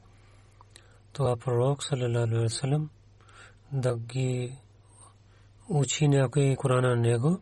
това 1.12 1.36
пророк 1.36 1.84
саллалаху 1.84 2.42
васалам 2.42 2.90
да 3.72 3.96
ги 3.96 4.52
учи 5.68 6.08
някой 6.08 6.56
Корана 6.56 6.88
на 6.88 6.96
него, 6.96 7.40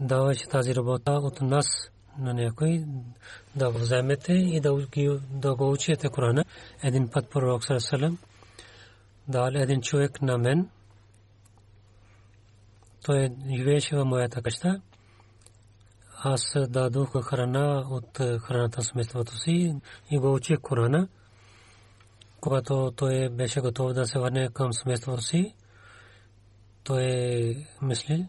даваше 0.00 0.48
тази 0.48 0.74
работа 0.74 1.12
от 1.12 1.40
нас 1.40 1.91
на 2.18 2.34
някой 2.34 2.84
да 3.56 3.70
вземете 3.70 4.32
и 4.32 4.60
да, 4.60 4.86
да 5.30 5.54
го 5.54 5.70
учите 5.70 6.08
Корана. 6.08 6.44
Един 6.82 7.08
път 7.08 7.30
пророк 7.30 7.64
Салам 7.64 8.18
дал 9.28 9.50
един 9.54 9.80
човек 9.80 10.22
на 10.22 10.38
мен. 10.38 10.68
Той 13.04 13.28
живееше 13.56 13.96
в 13.96 14.04
моята 14.04 14.42
къща. 14.42 14.80
Аз 16.24 16.54
дадох 16.68 17.22
храна 17.22 17.84
от 17.90 18.18
храната 18.18 18.82
семейството 18.82 19.38
си 19.38 19.74
и 20.10 20.18
го 20.18 20.34
учих 20.34 20.60
Корана. 20.60 21.08
Когато 22.40 22.92
той 22.96 23.28
беше 23.28 23.60
готов 23.60 23.92
да 23.92 24.06
се 24.06 24.18
върне 24.18 24.48
към 24.52 24.72
семейството 24.72 25.22
си, 25.22 25.54
той 26.84 27.66
мисли, 27.82 28.28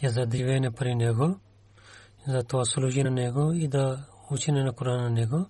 че 0.00 0.08
за 0.08 0.26
дивене 0.26 0.70
при 0.70 0.94
него 0.94 1.40
за 2.26 2.44
това 2.44 2.64
служи 2.64 3.02
на 3.02 3.10
него 3.10 3.52
и 3.52 3.68
да 3.68 4.04
учи 4.30 4.52
на 4.52 4.72
Корана 4.72 5.02
на 5.02 5.10
него. 5.10 5.46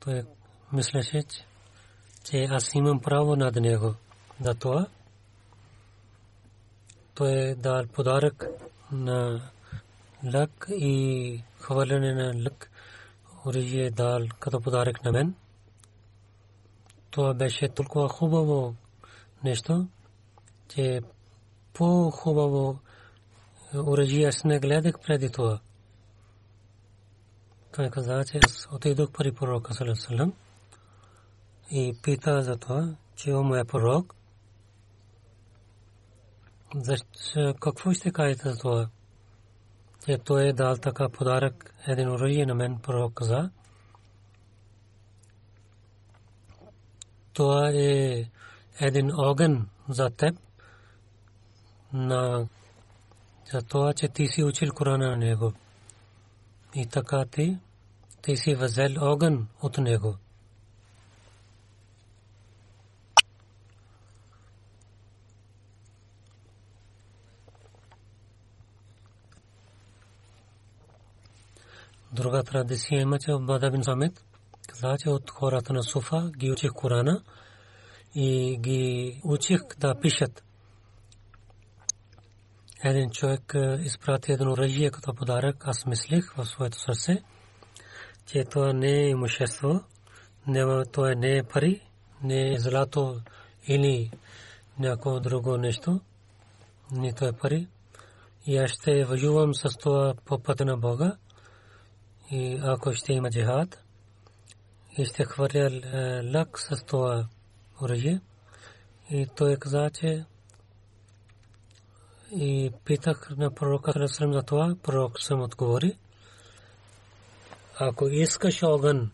Той 0.00 0.22
мислеше, 0.72 1.24
че 2.24 2.44
аз 2.50 2.74
имам 2.74 3.00
право 3.00 3.36
над 3.36 3.56
него. 3.56 3.94
За 4.40 4.54
това 4.54 4.86
той 7.14 7.32
е 7.32 7.54
дал 7.54 7.86
подарък 7.86 8.46
на 8.92 9.50
лък 10.34 10.66
и 10.70 11.42
хвърляне 11.60 12.14
на 12.14 12.44
лък. 12.44 12.70
Оръжие 13.46 13.90
дал 13.90 14.26
като 14.40 14.60
подарък 14.60 15.04
на 15.04 15.12
мен. 15.12 15.34
Това 17.10 17.34
беше 17.34 17.68
толкова 17.68 18.08
хубаво 18.08 18.74
нещо, 19.44 19.88
че 20.68 21.00
по-хубаво 21.72 22.78
оръжие 23.74 24.26
аз 24.26 24.44
не 24.44 24.58
гледах 24.58 24.94
преди 25.06 25.30
това. 25.30 25.60
Той 27.72 27.90
каза, 27.90 28.24
че 28.24 28.40
аз 28.44 28.68
отидох 28.72 29.10
при 29.12 29.32
пророка 29.32 29.74
Салесалам 29.74 30.32
и 31.70 31.96
пита 32.02 32.42
за 32.42 32.56
това, 32.56 32.94
че 33.16 33.32
о 33.32 33.42
моя 33.42 33.64
пророк, 33.64 34.14
какво 37.60 37.92
ще 37.92 38.12
кажете 38.12 38.48
за 38.48 38.58
това? 38.58 38.88
Че 40.06 40.18
той 40.18 40.48
е 40.48 40.52
дал 40.52 40.76
така 40.76 41.08
подарък, 41.08 41.74
един 41.86 42.10
оръжие 42.10 42.46
на 42.46 42.54
мен 42.54 42.78
пророк 42.78 43.14
каза. 43.14 43.50
Това 47.32 47.70
е 47.74 48.24
един 48.80 49.10
огън 49.14 49.68
за 49.88 50.10
теб 50.10 50.36
на 51.92 52.48
за 53.52 53.62
това, 53.62 53.92
че 53.94 54.08
ти 54.08 54.26
си 54.26 54.44
учил 54.44 54.68
Корана 54.74 55.10
на 55.10 55.16
него. 55.16 55.52
И 56.74 56.86
така 56.86 57.24
ти, 57.24 57.58
ти 58.22 58.36
си 58.36 58.54
възел 58.54 58.92
огън 59.00 59.48
от 59.62 59.78
него. 59.78 60.16
Друга 72.12 72.42
традиция 72.42 73.00
има, 73.00 73.18
че 73.18 73.32
Бада 73.40 73.70
бин 73.70 73.84
Самет 73.84 74.24
каза, 74.66 74.96
че 74.98 75.10
от 75.10 75.30
хората 75.30 75.72
на 75.72 75.82
Суфа 75.82 76.30
ги 76.38 76.50
учих 76.50 76.70
Корана 76.72 77.22
и 78.14 78.58
ги 78.60 79.20
учих 79.24 79.60
да 79.78 79.94
пишат 80.00 80.44
един 82.90 83.10
човек 83.10 83.54
е, 83.54 83.78
изпрати 83.82 84.32
едно 84.32 84.52
оръжие 84.52 84.90
като 84.90 85.14
подарък. 85.14 85.56
Аз 85.66 85.86
мислих 85.86 86.32
в 86.36 86.46
своето 86.46 86.80
сърце, 86.80 87.22
че 88.26 88.44
това 88.44 88.72
не 88.72 88.90
е 88.90 89.08
имущество, 89.08 89.80
това 90.92 91.14
не 91.14 91.36
е 91.36 91.42
пари, 91.42 91.80
не 92.22 92.52
е 92.54 92.58
злато 92.58 93.20
или 93.66 94.10
някакво 94.78 95.20
друго 95.20 95.56
нещо, 95.56 96.00
нито 96.90 97.24
е 97.24 97.32
пари. 97.32 97.68
И 98.46 98.56
аз 98.56 98.70
ще 98.70 99.04
воювам 99.04 99.54
с 99.54 99.68
това 99.78 100.14
по 100.24 100.38
пътя 100.38 100.64
на 100.64 100.76
Бога. 100.76 101.16
И 102.30 102.60
ако 102.62 102.92
ще 102.92 103.12
има 103.12 103.30
джихад, 103.30 103.82
и 104.98 105.04
ще 105.04 105.24
хвърля 105.24 105.80
е, 105.84 106.36
лък 106.36 106.58
с 106.58 106.84
това 106.84 107.28
оръжие. 107.82 108.20
И 109.10 109.26
той 109.36 109.56
каза, 109.56 109.90
че 109.90 110.24
и 112.34 112.72
питах 112.84 113.30
на 113.36 113.54
пророка 113.54 113.92
Салесалам 113.92 114.32
за 114.32 114.42
това, 114.42 114.76
пророк 114.82 115.20
съм 115.20 115.42
отговори. 115.42 115.98
Ако 117.78 118.08
искаш 118.08 118.62
огън 118.62 119.10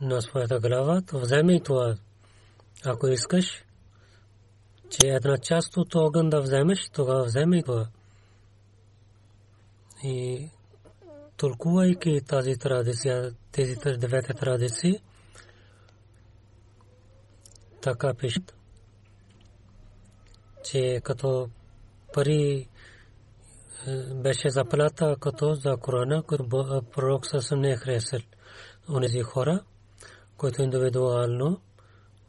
на 0.00 0.22
своята 0.22 0.60
глава, 0.60 1.02
то 1.02 1.20
вземи 1.20 1.62
това. 1.62 1.96
Ако 2.84 3.06
искаш, 3.06 3.64
че 4.90 5.06
една 5.06 5.38
част 5.38 5.76
от 5.76 5.94
огън 5.94 6.30
да 6.30 6.40
вземеш, 6.40 6.88
тогава 6.92 7.24
вземи 7.24 7.62
това. 7.62 7.88
И 10.04 10.48
толкувайки 11.36 12.20
тази 12.28 12.58
традиция, 12.58 13.34
тези 13.52 13.76
девете 13.76 14.34
традиции, 14.34 15.00
така 17.80 18.14
пишат, 18.14 18.54
че 20.64 21.00
като 21.04 21.50
пари 22.12 22.68
беше 24.14 24.50
заплата 24.50 25.16
като 25.20 25.54
за 25.54 25.76
Корана, 25.76 26.22
който 26.22 26.82
пророк 26.92 27.26
съвсем 27.26 27.60
не 27.60 27.70
е 27.70 27.76
харесал. 27.76 28.20
Онези 28.90 29.20
хора, 29.20 29.64
които 30.36 30.62
индивидуално 30.62 31.60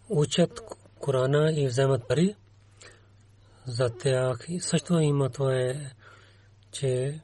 учат 0.10 0.62
Корана 1.00 1.52
и 1.52 1.68
вземат 1.68 2.08
пари, 2.08 2.36
за 3.66 3.90
тях 3.90 4.48
също 4.60 5.00
има 5.00 5.30
това 5.30 5.56
е, 5.56 5.92
че 6.72 7.22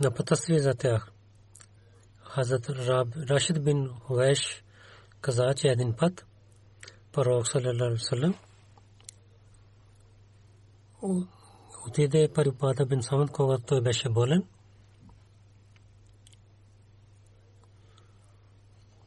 напътъстви 0.00 0.58
за 0.58 0.74
тях. 0.74 1.12
Хазрат 2.24 2.70
Рашид 3.30 3.64
бин 3.64 3.88
Хуеш 3.88 4.64
каза, 5.20 5.54
че 5.56 5.68
един 5.68 5.92
път 5.96 6.26
пророк 7.12 7.48
саллалаху 7.48 7.98
отиде 11.86 12.28
при 12.34 12.50
бин 12.86 13.02
Самад, 13.02 13.30
когато 13.30 13.64
той 13.64 13.80
беше 13.80 14.08
болен. 14.08 14.44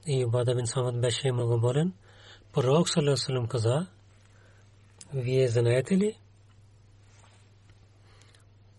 и 0.06 0.26
Бада 0.26 0.56
бин 0.56 0.68
Самад 0.68 1.02
беше 1.02 1.32
много 1.32 1.60
болен. 1.60 1.94
Пророк 2.54 2.90
Салесалам 2.90 3.48
каза, 3.48 3.88
вие 5.14 5.48
знаете 5.48 5.98
ли, 5.98 6.20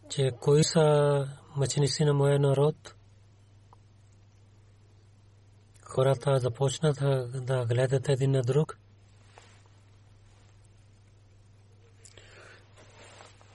че 0.09 0.31
кои 0.41 0.65
са 0.65 1.29
мъченици 1.57 2.05
на 2.05 2.15
моя 2.15 2.39
народ? 2.39 2.95
Хората 5.83 6.39
започнат 6.39 6.97
да 7.47 7.67
гледат 7.67 8.09
един 8.09 8.31
на 8.31 8.43
друг. 8.43 8.79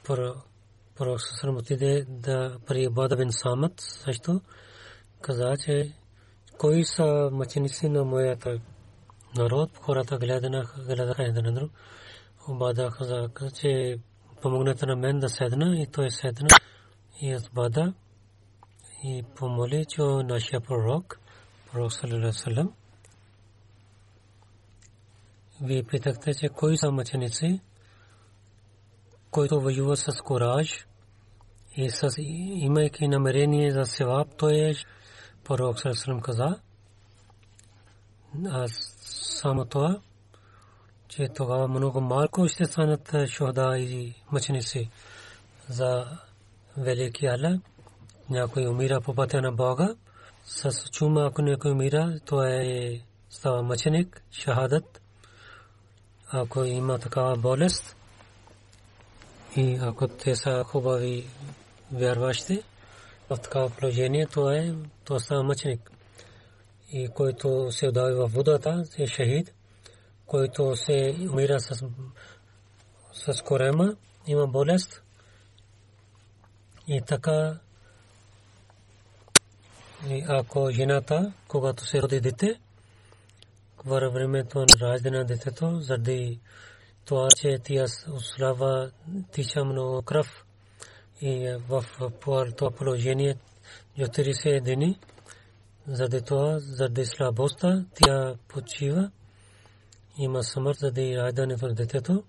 Пророк 0.04 1.22
Салесалам 1.22 1.58
отиде 1.58 2.06
да 2.10 2.58
при 2.68 2.90
Бада 2.90 3.18
бин 3.18 3.32
Самад 3.32 3.74
също 3.78 4.42
каза, 5.22 5.54
че 5.66 5.94
кои 6.58 6.86
са 6.86 7.30
мъченици 7.32 7.90
на 7.90 8.06
моята 8.06 8.60
народ, 9.38 9.78
хората 9.78 10.18
гледаха, 10.18 11.24
един 11.24 11.44
на 11.44 11.54
друг. 11.54 11.72
Обада 12.48 12.90
каза, 12.90 13.30
че 13.62 14.00
помогнете 14.42 14.86
на 14.86 14.96
мен 14.96 15.20
да 15.20 15.30
седна 15.30 15.82
и 15.82 15.88
той 15.88 16.12
седна 16.12 16.48
и 17.22 17.32
аз 17.32 17.50
бада 17.50 17.94
и 19.04 19.24
помоли, 19.36 19.86
че 19.86 20.02
нашия 20.02 20.62
пророк, 20.62 21.20
пророк 21.72 21.94
салалалалалалам, 21.94 22.74
вие 25.62 25.84
питахте, 25.84 26.34
че 26.34 26.50
кои 26.50 26.78
са 26.78 26.92
мъченици, 26.92 27.62
който 29.32 29.62
воюва 29.62 29.98
с 29.98 30.22
кораж 30.22 30.88
и 31.76 31.89
с 31.89 32.13
имайки 32.17 33.08
намерение 33.08 33.72
за 33.72 33.86
севап, 33.86 34.28
той 34.38 34.54
е 34.54 34.74
пророк 35.44 35.80
Сърсърм 35.80 36.22
каза, 36.22 36.60
аз 38.50 38.72
само 39.41 39.65
това, 39.65 40.00
че 41.08 41.28
тогава 41.36 41.67
много 41.67 42.02
малко 42.02 42.48
ще 42.48 42.65
станат 42.65 43.15
шохда 43.28 43.78
и 43.78 44.13
мъченици 44.32 44.89
за 45.70 46.06
велики 46.78 47.26
Алла. 47.26 47.60
Някой 48.30 48.67
умира 48.67 49.02
по 49.02 49.15
пътя 49.15 49.41
на 49.41 49.52
Бога. 49.52 49.96
С 50.46 50.89
чума, 50.89 51.26
ако 51.26 51.41
някой 51.41 51.72
умира, 51.72 52.20
то 52.26 52.44
е 52.44 53.00
става 53.30 53.63
мъченик, 53.63 54.24
шахадат. 54.32 55.02
Ако 56.32 56.63
има 56.63 57.00
такава 57.00 57.38
болест 57.38 57.96
и 59.56 59.80
ако 59.82 60.08
те 60.08 60.36
са 60.36 60.64
хубави 60.64 61.28
вярващи, 61.92 62.64
в 63.30 63.38
такава 63.38 63.70
положение, 63.70 64.26
то 64.26 64.52
е, 64.52 64.76
то 65.06 65.20
става 65.20 65.44
мъченик. 65.44 65.92
И 66.92 67.08
който 67.08 67.72
се 67.72 67.88
удави 67.88 68.14
в 68.14 68.28
водата, 68.28 68.84
е 68.98 69.08
шахид. 69.08 69.54
Който 70.26 70.76
се 70.76 71.16
умира 71.32 71.60
с, 71.60 71.86
с 73.14 73.42
корема, 73.42 73.96
има 74.28 74.48
болест. 74.48 75.04
И 76.88 77.02
така, 77.02 77.60
и 80.10 80.26
ако 80.28 80.72
жената, 80.72 81.34
когато 81.48 81.86
се 81.86 82.02
роди 82.02 82.22
дете, 82.22 82.60
във 83.86 84.14
времето 84.14 84.60
на 84.60 84.66
раждане 84.82 85.18
на 85.18 85.26
детето, 85.26 85.80
заради 85.80 86.40
това, 87.12 87.28
че 87.38 87.60
тя 87.63 87.88
слава 88.19 88.91
тича 89.32 89.65
много 89.65 90.02
кръв, 90.02 90.45
и 91.21 91.58
в 91.67 91.86
това 92.58 92.71
положение 92.71 93.36
40 93.97 94.76
дни 94.76 95.00
заради 95.88 96.21
това, 96.21 96.60
заради 96.60 97.06
слабостта, 97.06 97.86
тя 97.95 98.36
почива. 98.47 99.12
Има 100.17 100.43
смърт 100.43 100.78
заради 100.80 101.17
раждането 101.17 101.67
на 101.67 101.74
детето. 101.74 102.24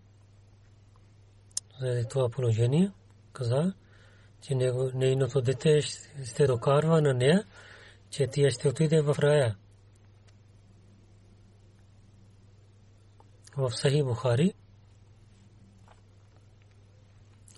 Заради 1.81 2.05
това 2.11 2.29
положение 2.29 2.93
каза, 3.33 3.75
че 4.41 4.55
нейното 4.95 5.41
дете 5.41 5.81
ще 6.25 6.47
докарва 6.47 7.03
на 7.03 7.15
нея, 7.15 7.45
че 8.11 8.27
тя 8.27 8.51
ще 8.51 8.69
отиде 8.69 9.01
в 9.01 9.17
рая. 9.19 9.57
В 13.57 13.71
Сахи 13.71 14.03
Бухари 14.03 14.55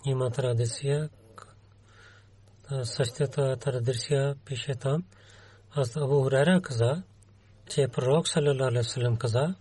има 0.05 0.31
традиция, 0.31 1.11
същата 2.83 3.57
традиция 3.57 4.35
пише 4.45 4.75
там. 4.75 5.05
Аз 5.75 5.97
Абу 5.97 6.23
Хурайра 6.23 6.61
каза, 6.63 7.03
че 7.69 7.89
пророк 7.89 8.27
вассалам 8.29 9.17
каза, 9.17 9.55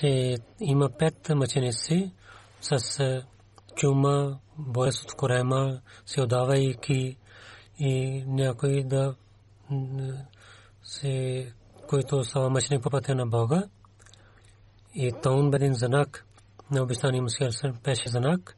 че 0.00 0.36
има 0.60 0.90
пет 0.98 1.28
мъченици 1.28 2.12
с 2.60 3.22
чума, 3.76 4.38
болест 4.58 5.04
от 5.04 5.14
корема, 5.14 5.80
се 6.06 6.22
отдавайки 6.22 7.16
и 7.78 8.24
някой 8.26 8.84
да 8.84 9.14
се, 10.82 11.52
който 11.88 12.24
става 12.24 12.50
мъченик 12.50 12.82
по 12.82 12.90
пътя 12.90 13.14
на 13.14 13.26
Бога. 13.26 13.62
И 14.94 15.12
Таун 15.22 15.50
Бедин 15.50 15.74
Занак 15.74 16.26
на 16.70 16.82
обещания 16.82 17.22
Мусия 17.22 17.50
беше 17.84 18.08
Занак 18.08 18.56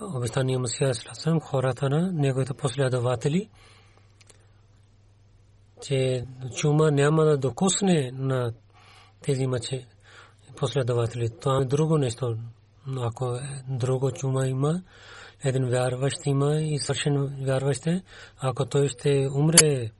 обещания 0.00 0.58
Масия 0.58 0.94
Сласам, 0.94 1.40
хората 1.40 1.88
на 1.88 2.12
неговите 2.12 2.54
последователи, 2.54 3.48
че 5.82 6.26
чума 6.56 6.90
няма 6.90 7.24
да 7.24 7.38
докосне 7.38 8.10
на 8.14 8.52
тези 9.22 9.46
мъче 9.46 9.86
последователи. 10.56 11.28
Това 11.40 11.62
е 11.62 11.64
друго 11.64 11.98
нещо. 11.98 12.36
Ако 12.98 13.34
е 13.34 13.64
друго 13.68 14.12
чума 14.12 14.46
има, 14.46 14.82
един 15.44 15.68
вярващ 15.68 16.26
има 16.26 16.56
и 16.56 16.78
свършен 16.78 17.44
вярващ 17.44 17.86
е, 17.86 18.02
ако 18.38 18.66
той 18.66 18.88
ще 18.88 19.28
умре 19.34 19.90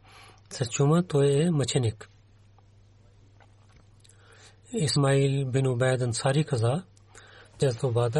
с 0.51 0.65
чума, 0.69 1.03
той 1.09 1.43
е 1.43 1.51
мъченик. 1.51 2.11
Исмаил 4.73 5.47
бин 5.47 5.67
Убайд 5.67 6.03
Ансари 6.03 6.45
каза, 6.45 6.83
че 7.61 7.69
това 7.69 8.11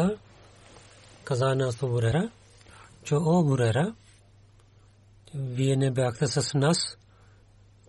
каза 1.27 1.55
на 1.55 1.71
Бурера, 1.81 2.29
че 3.03 3.15
о 3.15 3.43
Бурера, 3.43 3.95
вие 5.35 5.75
не 5.75 5.91
бяхте 5.91 6.27
с 6.27 6.53
нас, 6.53 6.77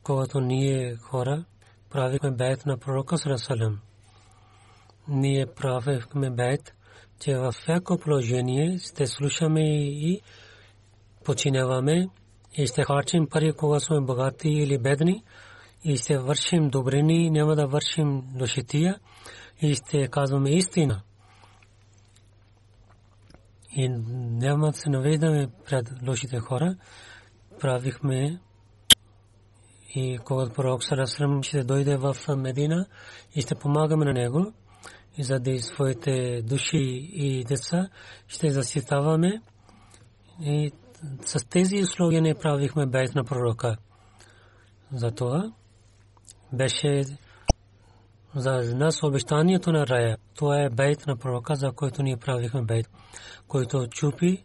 когато 0.03 0.41
ние 0.41 0.97
хора 0.97 1.45
правихме 1.91 2.31
бейт 2.31 2.67
на 2.67 2.79
пророка 2.79 3.19
Сарасалам. 3.19 3.81
Ние 5.09 5.47
правихме 5.47 6.31
бейт, 6.31 6.75
че 7.21 7.37
във 7.37 7.55
всяко 7.55 7.99
положение 7.99 8.79
ще 8.79 9.07
слушаме 9.07 9.63
и 9.81 10.21
починяваме 11.25 12.09
и 12.57 12.67
ще 12.67 12.85
харчим 12.85 13.27
пари, 13.31 13.53
кога 13.53 13.81
сме 13.81 14.01
богати 14.01 14.49
или 14.49 14.79
бедни, 14.79 15.25
и 15.85 15.97
ще 15.97 16.19
вършим 16.19 16.69
добрини, 16.69 17.31
няма 17.31 17.57
да 17.57 17.67
вършим 17.67 18.23
лошития 18.41 18.99
и 19.63 19.75
ще 19.75 20.09
казваме 20.09 20.51
истина 20.51 21.03
и 23.79 23.89
няма 23.89 24.71
да 24.71 24.79
се 24.79 24.91
навеждаме 24.91 25.49
пред 25.67 25.91
лошите 26.09 26.39
хора. 26.39 26.77
Правихме 27.61 28.41
и 29.95 30.19
когато 30.25 30.53
пророк 30.53 30.85
Сарасрам 30.85 31.43
ще 31.43 31.65
дойде 31.65 31.97
в 31.97 32.17
Медина 32.37 32.87
и 33.35 33.41
ще 33.41 33.55
помагаме 33.55 34.05
на 34.05 34.13
него 34.13 34.53
и 35.19 35.23
заради 35.23 35.59
своите 35.59 36.43
души 36.43 37.11
и 37.13 37.45
деца 37.45 37.89
ще 38.29 38.51
заситаваме 38.51 39.43
и 40.41 40.73
с 41.25 41.49
тези 41.49 41.83
условия 41.83 42.23
не 42.23 42.35
правихме 42.35 42.87
бейт 42.87 43.15
на 43.15 43.25
пророка. 43.25 43.77
Затова 44.93 45.53
беше 46.53 47.05
за 48.35 48.75
нас 48.77 49.03
обещанието 49.03 49.73
на 49.73 49.87
рая. 49.87 50.19
Това 50.35 50.63
е 50.63 50.71
бейт 50.71 51.07
на 51.07 51.17
пророка, 51.17 51.55
за 51.55 51.73
който 51.73 52.03
ние 52.03 52.17
правихме 52.17 52.63
бейт. 52.63 52.91
Който 53.49 53.87
чупи, 53.87 54.45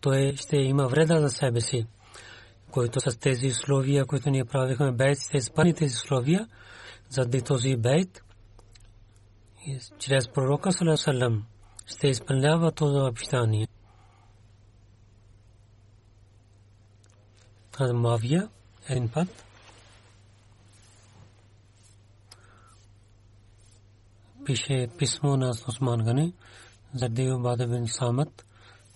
той 0.00 0.36
ще 0.36 0.56
има 0.56 0.86
вреда 0.88 1.20
за 1.20 1.28
себе 1.28 1.60
си. 1.60 1.86
Който 2.70 3.00
с 3.00 3.18
тези 3.18 3.46
условия, 3.46 4.06
които 4.06 4.30
ние 4.30 4.44
правихме 4.44 4.92
бейт, 4.92 5.18
ще 5.18 5.36
изпълни 5.36 5.74
тези 5.74 5.94
условия, 5.94 6.48
заради 7.08 7.42
този 7.42 7.76
бейт, 7.76 8.22
чрез 9.98 10.28
пророка 10.28 10.72
Салам 10.96 11.44
ще 11.86 12.08
изпълнява 12.08 12.72
това 12.72 13.08
обещание. 13.08 13.68
Мавия 17.94 18.48
един 18.88 19.08
път 19.08 19.45
пише 24.46 24.88
писмо 24.98 25.36
на 25.36 25.50
Осман 25.50 26.04
Гани 26.04 26.34
за 26.94 27.08
Бада 27.38 27.66
бин 27.66 27.88
Самат, 27.88 28.46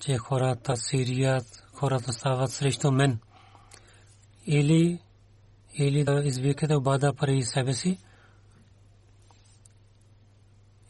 че 0.01 0.19
хората 0.19 0.77
Сирия, 0.77 1.41
хората 1.75 2.13
стават 2.13 2.51
срещу 2.51 2.91
мен. 2.91 3.19
Или 4.47 5.01
или 5.75 6.05
да 6.05 6.23
извикате 6.25 6.75
обада 6.75 7.13
пари 7.13 7.43
себе 7.43 7.73
си, 7.73 7.99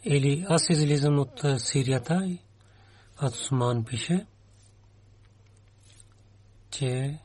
или 0.05 0.47
аз 0.49 0.71
излизам 0.71 1.19
от 1.19 1.45
Сирията 1.59 2.27
и 2.27 2.39
Осман 3.23 3.85
пише, 3.85 4.27
че 6.71 7.19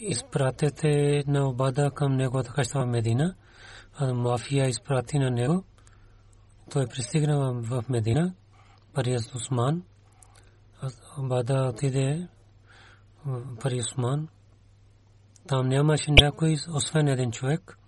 изпратете 0.00 1.24
на 1.26 1.48
обада 1.48 1.90
към 1.90 2.16
неговата 2.16 2.52
къща 2.52 2.80
в 2.80 2.86
Медина, 2.86 3.34
а 3.94 4.14
мафия 4.14 4.68
изпрати 4.68 5.18
на 5.18 5.30
него. 5.30 5.64
Той 6.70 6.86
пристигна 6.86 7.52
в 7.52 7.84
Медина, 7.88 8.34
Парият 8.94 9.34
Осман, 9.34 9.82
обада 11.18 11.70
отиде 11.74 12.28
пари 13.60 13.80
Осман. 13.80 14.28
Там 15.48 15.68
нямаше 15.68 16.10
някой, 16.10 16.56
освен 16.74 17.08
един 17.08 17.30
човек, 17.30 17.78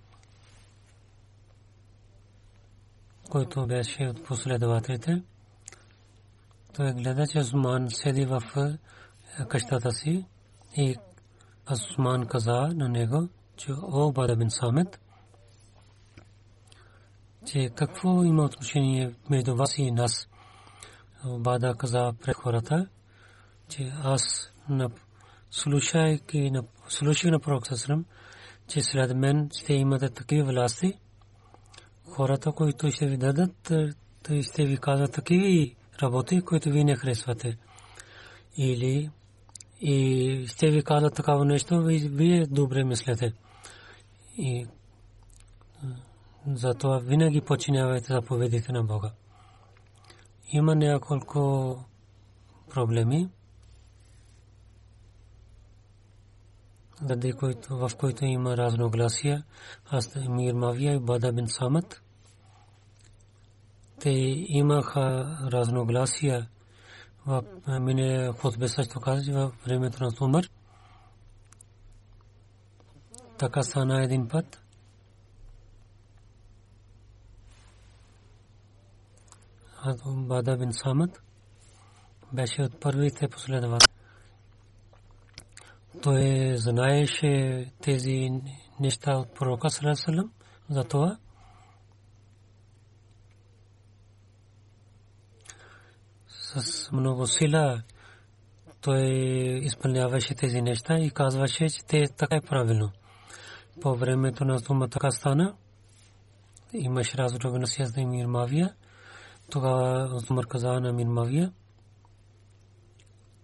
който 3.31 3.67
беше 3.67 4.09
от 4.09 4.25
последователите. 4.25 5.23
Той 6.77 6.93
гледа, 6.93 7.27
че 7.27 7.39
Осман 7.39 7.87
седи 7.91 8.25
в 8.25 8.43
къщата 9.49 9.93
си 9.93 10.27
и 10.77 10.97
Осман 11.73 12.27
каза 12.27 12.69
на 12.75 12.89
него, 12.89 13.29
че 13.57 13.73
о 13.73 14.13
Бада 14.13 14.37
бин 14.37 14.51
Самет, 14.51 15.01
че 17.47 17.71
какво 17.75 18.25
има 18.25 18.45
отношение 18.45 19.15
между 19.31 19.57
вас 19.57 19.79
и 19.79 19.91
нас. 19.91 20.29
Бада 21.25 21.75
каза 21.79 22.13
пред 22.25 22.37
хората, 22.37 22.89
че 23.69 23.93
аз 24.03 24.53
слушайки 25.51 26.51
на 26.51 26.63
слушайки 26.89 27.31
на 27.31 27.41
пророк 27.41 27.67
Сасрам, 27.67 28.05
че 28.69 28.83
след 28.83 29.17
мен 29.17 29.49
ще 29.63 29.75
имате 29.75 30.11
такива 30.11 30.53
власти, 30.53 30.93
хората, 32.11 32.53
които 32.53 32.91
ще 32.91 33.07
ви 33.07 33.17
дадат, 33.17 33.73
те 34.23 34.43
ще 34.43 34.65
ви 34.65 34.77
казват 34.77 35.13
такива 35.13 35.75
работи, 36.03 36.41
които 36.41 36.71
ви 36.71 36.85
не 36.85 36.97
харесвате. 36.97 37.59
Или 38.57 39.11
и 39.81 40.45
ще 40.47 40.71
ви 40.71 40.83
казват 40.83 41.15
такава 41.15 41.45
нещо, 41.45 41.83
вие 41.83 42.47
добре 42.47 42.85
мислете. 42.85 43.33
И 44.39 44.67
затова 46.57 46.99
винаги 46.99 47.41
починявайте 47.41 48.13
заповедите 48.13 48.73
на 48.73 48.85
Бога. 48.85 49.11
Има 50.53 50.75
няколко 50.75 51.85
проблеми, 52.71 53.29
заради 57.03 57.33
в 57.71 57.91
които 57.99 58.25
има 58.25 58.57
разногласия. 58.57 59.45
Аз 59.91 60.17
Мир 60.29 60.55
Мавия 60.55 60.95
и 60.95 60.99
Бада 60.99 61.33
бин 61.33 61.49
Самат. 61.49 62.03
Те 64.01 64.11
имаха 64.49 65.39
разногласия 65.53 66.49
в 67.27 67.43
мине 67.81 68.33
хотбе 68.33 68.69
също 68.69 69.01
каза, 69.01 69.33
във 69.33 69.53
времето 69.65 70.05
на 70.05 70.11
Умар. 70.21 70.45
Така 73.39 73.63
стана 73.63 74.05
един 74.05 74.29
път. 74.29 74.63
Бада 80.07 80.57
бин 80.57 80.73
Самат 80.73 81.23
беше 82.33 82.63
от 82.63 82.81
първите 82.81 83.29
последователи. 83.29 83.93
Той 86.03 86.53
знаеше 86.57 87.67
тези 87.83 88.31
неща 88.81 89.17
от 89.17 89.35
пророка 89.35 89.71
Салам, 89.71 90.33
затова 90.71 91.19
с 96.29 96.93
много 96.93 97.27
сила 97.27 97.83
той 98.81 99.09
изпълняваше 99.63 100.35
тези 100.35 100.63
неща 100.63 100.99
и 100.99 101.11
казваше, 101.11 101.69
че 101.69 101.85
те 101.85 102.07
така 102.17 102.37
е 102.37 102.41
правилно. 102.41 102.91
По 103.81 103.97
времето 103.97 104.45
на 104.45 104.61
Тума 104.61 104.89
така 104.89 105.11
стана, 105.11 105.55
имаше 106.73 107.19
разруга 107.19 107.59
на 107.59 107.67
създа 107.67 108.07
Мир 108.07 108.27
Мавия, 108.27 108.75
тогава 109.51 110.11
Умар 110.31 110.47
каза 110.47 110.81
на 110.81 110.93
Мир 110.93 111.07
Мавия, 111.07 111.53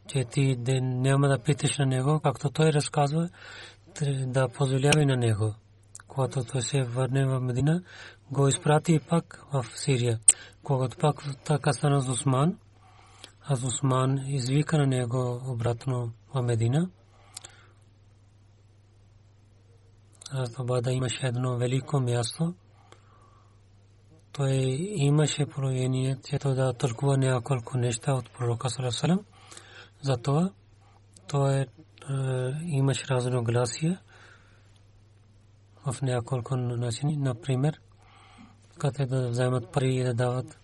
че 0.06 0.24
ти 0.24 0.56
няма 0.80 1.28
да 1.28 1.38
питаш 1.38 1.78
на 1.78 1.86
него, 1.86 2.20
както 2.20 2.50
той 2.50 2.72
разказва, 2.72 3.28
да 4.26 4.48
позволява 4.48 5.06
на 5.06 5.16
него. 5.16 5.54
Когато 6.08 6.44
той 6.44 6.62
се 6.62 6.82
върне 6.82 7.26
в 7.26 7.40
Медина, 7.40 7.82
го 8.30 8.48
изпрати 8.48 9.00
пак 9.08 9.44
в 9.52 9.66
Сирия. 9.74 10.20
Когато 10.62 10.96
пак 10.96 11.24
така 11.44 11.72
стана 11.72 12.00
с 12.00 12.08
Осман, 12.08 12.58
аз 13.48 13.64
Осман 13.64 14.18
извика 14.26 14.78
на 14.78 14.86
него 14.86 15.40
обратно 15.46 16.12
в 16.34 16.42
Медина. 16.42 16.90
Аз 20.30 20.58
Обада 20.58 20.92
имаше 20.92 21.26
едно 21.26 21.56
велико 21.56 22.00
място. 22.00 22.54
Той 24.36 24.52
имаше 24.94 25.46
проявение, 25.46 26.16
че 26.24 26.38
той 26.38 26.54
да 26.54 26.72
тълкува 26.72 27.16
няколко 27.16 27.78
неща 27.78 28.14
от 28.14 28.30
пророка 28.30 28.70
Салесалем. 28.70 29.20
Затова 30.02 30.50
той 31.28 31.60
е, 31.60 31.66
имаше 32.64 33.06
разногласия 33.08 34.00
в 35.86 36.02
няколко 36.02 36.56
начини. 36.56 37.16
Например, 37.16 37.80
като 38.78 39.06
да 39.06 39.28
вземат 39.28 39.72
пари 39.72 39.94
и 39.94 40.04
да 40.04 40.14
дават 40.14 40.58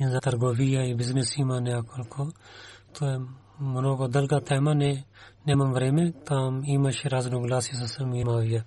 за 0.00 0.20
търговия 0.20 0.84
и 0.84 0.94
бизнес 0.94 1.36
има 1.36 1.60
няколко. 1.60 2.28
То 2.98 3.10
е 3.10 3.18
много 3.60 4.08
дълга 4.08 4.40
тема, 4.40 4.74
не, 4.74 5.04
нямам 5.46 5.72
време. 5.72 6.12
Там 6.26 6.62
имаше 6.64 7.10
разногласия 7.10 7.88
с 7.88 8.04
Мавия. 8.04 8.64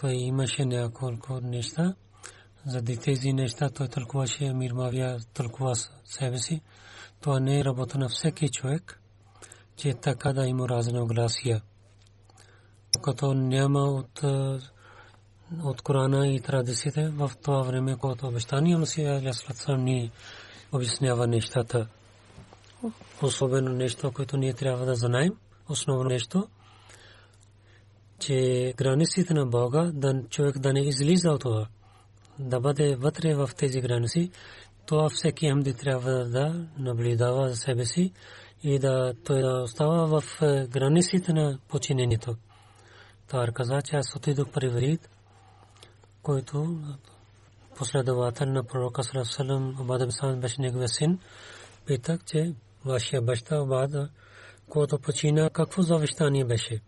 Той 0.00 0.12
имаше 0.12 0.64
няколко 0.64 1.40
неща. 1.40 1.94
За 2.66 2.82
тези 2.82 3.32
неща 3.32 3.70
той 3.70 3.88
тълкуваше 3.88 4.52
Мирмавия, 4.52 5.18
тълкува 5.34 5.74
себе 6.04 6.38
си. 6.38 6.60
Това 7.20 7.40
не 7.40 7.60
е 7.60 7.64
работа 7.64 7.98
на 7.98 8.08
всеки 8.08 8.48
човек, 8.48 9.00
че 9.76 9.94
така 9.94 10.32
да 10.32 10.46
има 10.46 10.68
разногласия. 10.68 11.62
Като 13.02 13.34
няма 13.34 13.80
от 13.80 14.22
от 15.62 15.82
Корана 15.82 16.28
и 16.28 16.40
традициите 16.40 17.08
в 17.08 17.30
това 17.42 17.62
време, 17.62 17.96
когато 17.96 18.26
обещания 18.26 18.78
Масия 18.78 19.18
Аляслатсам 19.18 19.84
ни 19.84 20.10
обяснява 20.72 21.26
нещата. 21.26 21.86
Особено 23.22 23.72
нещо, 23.72 24.12
което 24.12 24.36
ние 24.36 24.52
трябва 24.52 24.86
да 24.86 24.94
знаем. 24.94 25.32
Основно 25.68 26.04
нещо, 26.04 26.48
че 28.18 28.72
границите 28.76 29.34
на 29.34 29.46
Бога, 29.46 29.90
да 29.94 30.22
човек 30.30 30.58
да 30.58 30.72
не 30.72 30.80
излиза 30.80 31.30
от 31.30 31.40
това, 31.40 31.66
да 32.38 32.60
бъде 32.60 32.96
вътре 32.96 33.34
в 33.34 33.50
тези 33.56 33.80
граници, 33.80 34.30
това 34.86 35.08
всеки 35.08 35.46
амди 35.46 35.74
трябва 35.74 36.24
да 36.24 36.66
наблюдава 36.78 37.48
за 37.48 37.56
себе 37.56 37.84
си 37.84 38.12
и 38.62 38.78
да 38.78 39.14
той 39.24 39.42
да 39.42 39.62
остава 39.62 40.20
в 40.20 40.42
е, 40.42 40.66
границите 40.66 41.32
на 41.32 41.58
починението. 41.68 42.36
Това 43.28 43.46
каза, 43.54 43.82
че 43.82 43.96
аз 43.96 44.16
отидох 44.16 44.48
при 44.50 44.68
Варид, 44.68 45.08
който 46.22 46.78
последовател 47.76 48.46
на 48.46 48.64
пророка 48.64 49.02
Салам 49.24 49.76
Абад 49.80 50.12
Сан 50.12 50.40
беше 50.40 50.60
неговия 50.60 50.88
син, 50.88 51.18
питах, 51.86 52.24
че 52.24 52.54
вашия 52.84 53.22
баща 53.22 53.56
Абада, 53.56 54.08
който 54.68 54.98
почина, 54.98 55.50
какво 55.50 55.82
завещание 55.82 56.44
беше? 56.44 56.80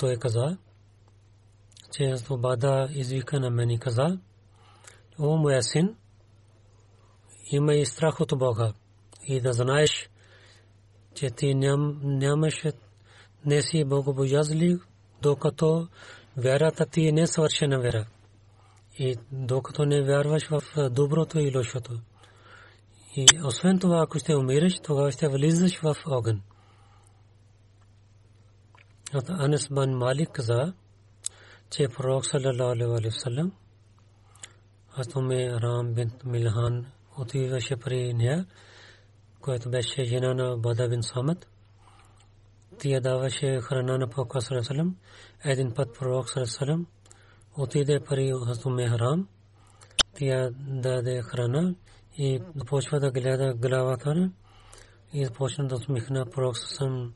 Той 0.00 0.16
каза, 0.16 0.56
че 1.92 2.14
Абада 2.30 2.88
извика 2.90 3.40
на 3.40 3.50
мен 3.50 3.70
и 3.70 3.78
каза, 3.78 4.18
о 5.18 5.36
моя 5.36 5.62
син, 5.62 5.96
има 7.52 7.74
и 7.74 7.86
страх 7.86 8.20
от 8.20 8.38
Бога 8.38 8.72
и 9.24 9.40
да 9.40 9.52
знаеш, 9.52 10.10
че 11.14 11.30
ти 11.30 11.54
нямаш 11.54 12.62
не 13.44 13.62
си 13.62 13.84
богобоязлив, 13.84 14.80
докато 15.22 15.88
вярата 16.36 16.86
ти 16.86 17.08
е 17.08 17.12
несвършена 17.12 17.80
вера. 17.80 18.06
И 18.98 19.16
докато 19.32 19.84
не 19.84 20.02
вярваш 20.02 20.48
в 20.48 20.62
доброто 20.90 21.38
и 21.38 21.56
лошото. 21.56 22.00
И 23.16 23.26
освен 23.44 23.78
това, 23.78 24.02
ако 24.02 24.18
ще 24.18 24.36
умираш, 24.36 24.72
тогава 24.82 25.12
ще 25.12 25.28
влизаш 25.28 25.80
в 25.80 25.94
огън. 26.06 26.42
От 29.14 29.30
Анес 29.30 29.68
бан 29.70 29.90
Малик 29.90 30.30
каза, 30.32 30.72
че 31.70 31.88
пророк 31.88 32.26
саллалаху 32.26 32.70
алейхи 32.70 33.08
васалам 33.08 33.52
аз 34.96 35.14
ме 35.14 35.60
Рам 35.60 35.94
бинт 35.94 36.24
Милхан 36.24 36.86
отиваше 37.18 37.76
при 37.76 38.14
нея, 38.14 38.46
която 39.40 39.70
беше 39.70 40.04
жена 40.04 40.34
на 40.34 40.56
Бада 40.56 40.88
бин 40.88 41.02
Самат. 41.02 41.48
тия 42.78 43.00
даваше 43.00 43.60
храна 43.60 43.98
на 43.98 44.08
пророка 44.08 44.40
Салам. 44.40 44.96
Един 45.44 45.74
път 45.74 45.98
пророк 45.98 46.28
Салам 46.28 46.86
отиде 47.58 48.00
пари 48.00 48.32
от 48.34 48.66
Мехрам. 48.66 49.28
Тя 50.14 50.50
даде 50.52 51.22
храна 51.22 51.74
и 52.18 52.42
започва 52.54 53.00
да 53.00 53.10
гледа 53.10 53.54
главата 53.54 54.30
и 55.12 55.24
започна 55.24 55.68
да 55.68 55.76
смихна 55.76 56.26
пророк 56.26 56.58
Салам 56.58 57.12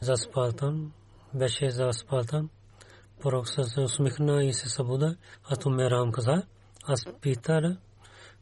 заспал 0.00 0.52
там. 0.52 0.92
Беше 1.36 1.70
заспал 1.70 2.24
там. 2.24 2.50
Пророк 3.20 3.48
Салам 3.48 3.84
усмихна 3.84 4.44
и 4.44 4.52
се 4.52 4.68
събуда. 4.68 5.16
А 5.44 5.56
то 5.56 5.70
Мехрам 5.70 6.12
каза, 6.12 6.42
аз 6.84 7.04
питала, 7.20 7.76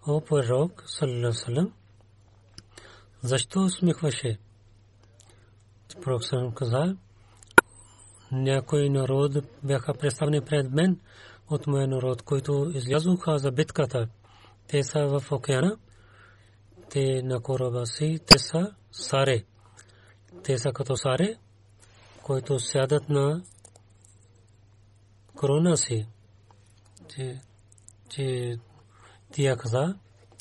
о 0.07 0.21
пророк 0.21 0.83
Салам, 0.87 1.73
защо 3.23 3.61
усмихваше? 3.61 4.39
Пророк 6.03 6.25
Салам 6.25 6.53
каза, 6.55 6.97
някой 8.33 8.89
народ 8.89 9.33
бяха 9.63 9.95
представени 9.95 10.41
пред 10.41 10.71
мен 10.71 11.01
от 11.51 11.67
моя 11.67 11.89
народ, 11.89 12.23
които 12.23 12.71
излязоха 12.75 13.39
за 13.39 13.53
битката. 13.53 14.09
Те 14.69 14.83
са 14.83 15.07
в 15.07 15.33
океана, 15.33 15.77
те 16.91 17.23
на 17.23 17.41
кораба 17.41 17.87
си, 17.87 18.19
те 18.27 18.39
са 18.39 18.75
саре. 18.93 19.45
Те 20.45 20.59
са 20.59 20.73
като 20.73 20.97
саре, 20.97 21.37
които 22.25 22.59
сядат 22.59 23.09
на 23.09 23.43
корона 25.37 25.77
си. 25.77 26.07
Че, 28.09 28.59
тия 29.33 29.57
каза, 29.57 29.95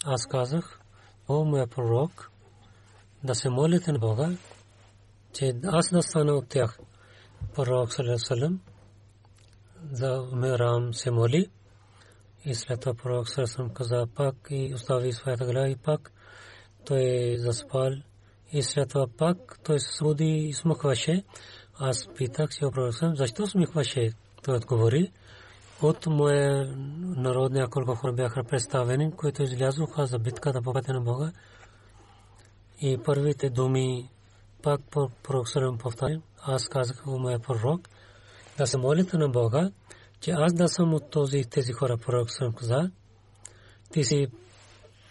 аз 0.05 0.25
казах, 0.25 0.79
о 1.27 1.45
моя 1.45 1.67
пророк, 1.67 2.31
да 3.23 3.35
се 3.35 3.49
молите 3.49 3.91
на 3.91 3.99
Бога, 3.99 4.37
че 5.33 5.53
аз 5.65 5.89
да 5.89 6.01
стана 6.01 6.33
от 6.33 6.49
тях. 6.49 6.79
Пророк 7.55 7.93
Салесалем 7.93 8.59
за 9.91 10.27
Мерам 10.33 10.93
се 10.93 11.11
моли 11.11 11.49
и 12.45 12.55
след 12.55 12.79
това 12.79 12.93
пророк 12.93 13.29
Салесалем 13.29 13.69
каза 13.69 14.07
пак 14.15 14.35
и 14.49 14.71
остави 14.73 15.13
своята 15.13 15.45
глава 15.45 15.69
и 15.69 15.75
пак 15.75 16.11
той 16.85 17.35
заспал 17.37 17.91
и 18.53 18.63
след 18.63 18.89
това 18.89 19.07
пак 19.17 19.59
той 19.63 19.79
се 19.79 19.97
събуди 19.97 20.25
и 20.25 20.53
смъкваше. 20.53 21.23
Аз 21.79 22.07
питах 22.17 22.53
се 22.53 22.59
Салесалем 22.59 23.15
защо 23.15 23.47
смъкваше? 23.47 24.11
Той 24.43 24.55
отговори 24.55 25.11
от 25.81 26.05
моя 26.05 26.75
народ 27.01 27.51
няколко 27.51 27.95
хора 27.95 28.13
бяха 28.13 28.43
представени, 28.43 29.11
които 29.11 29.43
излязоха 29.43 30.05
за 30.05 30.19
битката 30.19 30.61
по 30.61 30.73
пътя 30.73 30.93
на 30.93 31.01
Бога. 31.01 31.31
И 32.81 32.97
първите 33.05 33.49
думи 33.49 34.09
пак 34.61 34.81
Салам 35.45 35.77
повтаря, 35.77 36.21
аз 36.41 36.67
казах 36.67 37.07
у 37.07 37.19
моя 37.19 37.39
пророк, 37.39 37.89
да 38.57 38.67
се 38.67 38.77
молите 38.77 39.17
на 39.17 39.29
Бога, 39.29 39.71
че 40.19 40.31
аз 40.31 40.53
да 40.53 40.67
съм 40.67 40.93
от 40.93 41.09
този 41.09 41.43
тези 41.43 41.71
хора 41.73 41.97
пророк 41.97 42.31
Салам 42.31 42.53
каза, 42.53 42.91
ти 43.91 44.03
си 44.03 44.27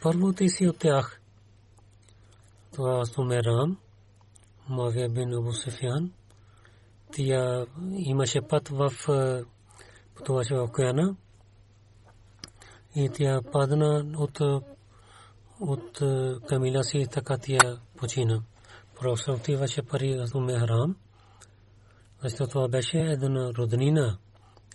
първо 0.03 0.33
ти 0.33 0.49
си 0.49 0.69
от 0.69 0.79
тях. 0.79 1.21
Това 2.73 3.05
Сумерам, 3.05 3.79
Мавия 4.69 5.09
бин 5.09 5.35
Абу 5.35 5.53
тя 7.13 7.67
имаше 7.93 8.41
път 8.41 8.69
в 8.69 8.93
пътуваше 10.15 10.55
в 10.55 10.63
океана 10.63 11.17
и 12.97 13.11
тя 13.15 13.41
падна 13.53 14.05
от 14.17 14.41
от 15.63 15.99
камила 16.49 16.85
си 16.85 17.07
така 17.11 17.39
тя 17.39 17.79
почина. 17.97 18.43
Пророк 19.01 19.19
отиваше 19.29 19.83
пари 19.83 20.21
от 20.21 20.35
Уме 20.35 20.59
Харам, 20.59 20.97
защото 22.23 22.51
това 22.51 22.69
беше 22.69 22.99
една 22.99 23.55
роднина, 23.55 24.19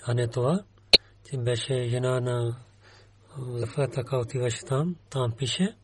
а 0.05 0.13
не 0.13 0.27
това, 0.27 0.63
че 1.29 1.37
беше 1.37 1.87
жена 1.89 2.19
на 2.19 2.57
Зафа 3.37 3.87
така 3.87 4.17
отиваше 4.17 4.65
там, 4.65 4.95
там 5.09 5.31
пише. 5.31 5.75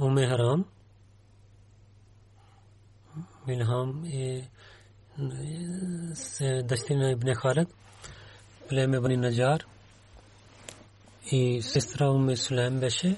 Уме 0.00 0.26
Харам, 0.26 0.64
Милхам 3.46 4.04
е 4.04 4.50
дъщеря 6.62 7.10
Ибн 7.10 7.34
Халид, 7.34 7.68
племе 8.68 9.00
Бани 9.00 9.16
Наджар 9.16 9.66
и 11.30 11.62
сестра 11.62 12.10
Уме 12.10 12.36
Сулейм 12.36 12.80
беше 12.80 13.16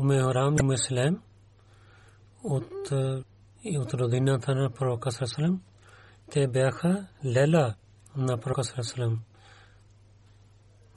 Уме 0.00 0.18
Харам 0.20 0.56
и 0.56 1.16
от 2.44 2.90
и 3.64 3.78
от 3.78 3.94
родината 3.94 4.54
на 4.54 4.70
пророка 4.70 5.12
Сърсалем. 5.12 5.60
Те 6.30 6.48
бяха 6.48 7.06
лела 7.24 7.74
на 8.16 8.38
пророка 8.38 8.64
Сърсалем. 8.64 9.20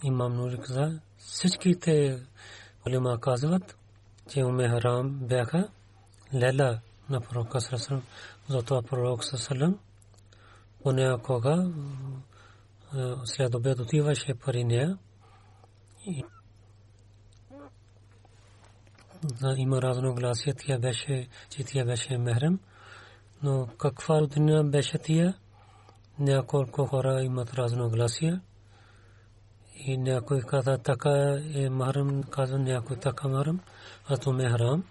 Имам 0.04 0.34
Нури 0.34 0.58
каза, 0.58 1.00
всичките 1.18 2.20
улема 2.88 3.20
казват, 3.20 3.78
че 4.30 4.44
Уме 4.44 4.70
Харам 4.70 5.10
бяха 5.10 5.70
лела 6.36 6.80
на 7.10 7.22
пророка 7.22 7.62
Сърсалем. 7.62 8.02
Затова 8.50 8.82
пророк 8.82 9.24
Сърсалем 9.24 9.80
понякога 10.84 11.72
след 13.26 13.56
обед 13.56 13.80
отиваше 13.80 14.34
при 14.46 14.64
нея 14.64 14.98
има 19.58 19.82
разногласие, 19.82 20.54
тя 20.54 20.80
беше, 20.80 21.28
че 21.50 21.64
тя 21.64 21.86
беше 21.86 22.18
мехрем, 22.18 22.60
но 23.44 23.68
каква 23.78 24.22
родина 24.22 24.64
беше 24.64 24.98
тя? 24.98 25.34
Няколко 26.20 26.86
хора 26.86 27.22
имат 27.24 27.54
разногласие 27.54 28.40
и 29.76 29.98
някой 29.98 30.42
каза 30.42 30.78
така 30.78 31.40
е 31.54 31.70
махрам, 31.70 32.24
каза 32.24 32.60
някой 32.60 32.98
така 32.98 33.28
махрам, 33.28 33.60
а 34.08 34.18
то 34.18 34.34
мехрам. 34.34 34.84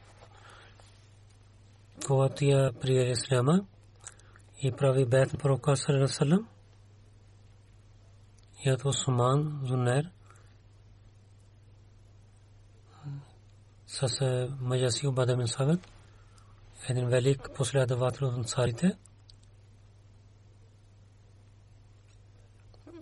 Когато 2.07 2.35
тя 2.35 2.73
прие 2.81 3.11
Исляма 3.11 3.67
и 4.63 4.73
прави 4.73 5.07
бед 5.07 5.33
на 5.33 5.39
пророка 5.39 5.77
Салам, 5.77 6.49
и 8.65 8.73
от 8.73 8.85
Осман 8.85 9.61
Зунер– 9.65 10.11
с 13.87 14.49
Маджаси 14.61 15.07
Убада 15.07 15.37
бин 15.37 15.49
Сабит, 15.49 15.81
един 16.89 17.09
велик 17.09 17.51
последовател 17.57 18.29
от 18.29 18.49
царите, 18.49 18.97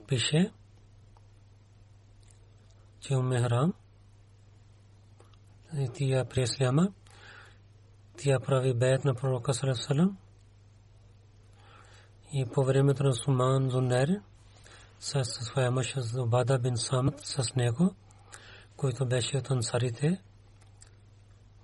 пише, 0.06 0.52
че 3.00 3.16
Уме 3.16 3.38
Харам, 3.38 3.72
тия 5.94 6.28
при 6.28 6.42
Исляма, 6.42 6.92
тя 8.16 8.38
прави 8.40 8.74
бед 8.74 9.04
на 9.04 9.14
пророка 9.14 9.54
Салам 9.54 10.16
и 12.32 12.46
по 12.46 12.64
времето 12.64 13.04
на 13.04 13.14
Суман 13.14 13.70
Зунер 13.70 14.20
с 15.00 15.24
своя 15.24 15.70
мъж 15.70 15.94
Убада 16.18 16.58
бин 16.58 16.76
Самат 16.76 17.20
с 17.20 17.54
него, 17.54 17.94
който 18.76 19.06
беше 19.06 19.36
от 19.36 19.50
ансарите, 19.50 20.20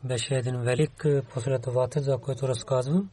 беше 0.04 0.34
един 0.34 0.56
велик 0.56 1.06
последовател, 1.34 2.02
за 2.02 2.18
който 2.18 2.48
разказвам. 2.48 3.10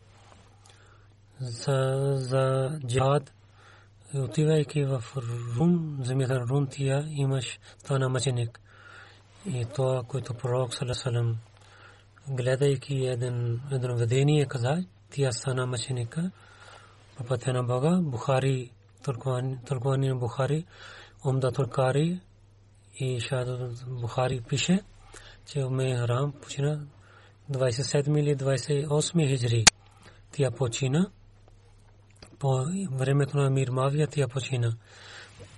За, 1.40 2.14
за 2.16 2.70
джихад, 2.88 3.34
отивайки 4.14 4.84
в 4.84 5.04
Рум, 5.58 6.00
земята 6.02 6.40
Рум, 6.40 6.68
тия 6.68 7.06
имаш 7.10 7.60
стана 7.78 8.10
мъченик. 8.10 8.60
И 9.46 9.66
това, 9.76 10.04
което 10.08 10.34
пророк 10.34 10.74
Салесалем, 10.74 11.38
гледайки 12.30 13.06
един, 13.06 13.62
едно 13.72 13.96
видение, 13.96 14.46
каза, 14.46 14.84
тия 15.10 15.32
стана 15.34 15.66
мъченика 15.66 16.32
по 17.18 17.24
пътя 17.24 17.54
на 17.54 17.64
Бога, 17.64 18.00
Бухари, 18.02 18.72
Турквани 19.66 20.08
на 20.08 20.16
Бухари, 20.16 20.66
Умда 21.26 21.52
Туркари 21.52 22.20
и 23.00 23.20
Шахад 23.20 23.86
Бухари 23.88 24.42
пише, 24.42 24.80
че 25.46 25.66
Уме 25.66 25.98
Харам 25.98 26.32
почина 26.42 26.80
27 27.52 28.20
или 28.20 28.36
28 28.36 29.28
хиджри. 29.28 29.66
Тя 30.32 30.52
почина. 30.52 31.10
По 32.40 32.66
времето 32.92 33.38
на 33.38 33.50
Мир 33.50 33.70
Мавия 33.70 34.08
тя 34.08 34.28
почина. 34.28 34.74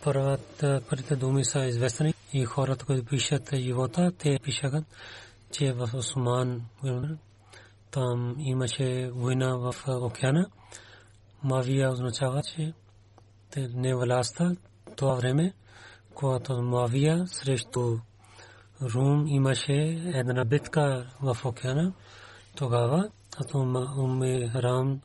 Първите 0.03 1.15
думи 1.15 1.45
са 1.45 1.65
известни 1.65 2.13
и 2.33 2.45
хората, 2.45 2.85
които 2.85 3.05
пишат 3.05 3.55
живота, 3.55 4.11
те 4.17 4.39
пишат, 4.43 4.83
че 5.51 5.73
в 5.73 5.89
Осман 5.93 6.61
там 7.91 8.35
имаше 8.39 9.11
война 9.13 9.55
в 9.57 9.73
океана. 9.87 10.49
Мавия 11.43 11.91
означава, 11.91 12.41
че 12.43 12.73
не 13.57 13.95
властта 13.95 14.55
това 14.95 15.15
време, 15.15 15.53
когато 16.13 16.61
Мавия 16.61 17.27
срещу 17.27 17.97
Рум 18.81 19.27
имаше 19.27 19.73
една 20.13 20.45
битка 20.45 21.07
в 21.21 21.37
океана 21.45 21.93
Тогава 22.57 23.09
Уме 23.97 24.51
Рам 24.55 25.01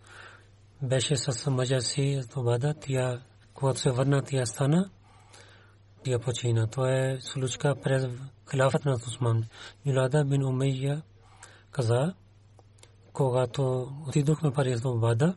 беше 0.83 1.17
с 1.17 1.51
мъжа 1.51 1.81
си 1.81 2.21
Тобада, 2.35 2.75
тя, 2.81 3.21
когато 3.55 3.81
се 3.81 3.91
върна, 3.91 4.23
тя 4.23 4.47
стана, 4.47 4.91
тя 6.05 6.19
почина. 6.19 6.67
Това 6.67 6.93
е 6.93 7.19
случка 7.21 7.75
през 7.83 8.07
хилафът 8.53 8.85
на 8.85 8.93
Усман. 8.93 9.45
Милада 9.87 10.25
бин 10.25 10.45
Умейя 10.45 11.03
каза, 11.71 12.15
когато 13.13 13.93
отидохме 14.09 14.53
пари 14.53 14.77
за 14.77 14.83
Тобада, 14.83 15.37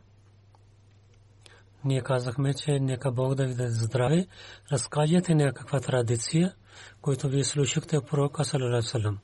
ние 1.86 2.02
казахме, 2.02 2.54
че 2.54 2.80
нека 2.80 3.12
Бог 3.12 3.36
да 3.36 3.46
ви 3.46 3.56
даде 3.56 3.70
здраве, 3.70 4.28
разкажете 4.72 5.36
някаква 5.36 5.80
традиция, 5.80 6.54
която 7.02 7.30
вие 7.30 7.44
слушахте 7.44 8.02
пророка 8.02 8.46
салалалаху 8.46 9.18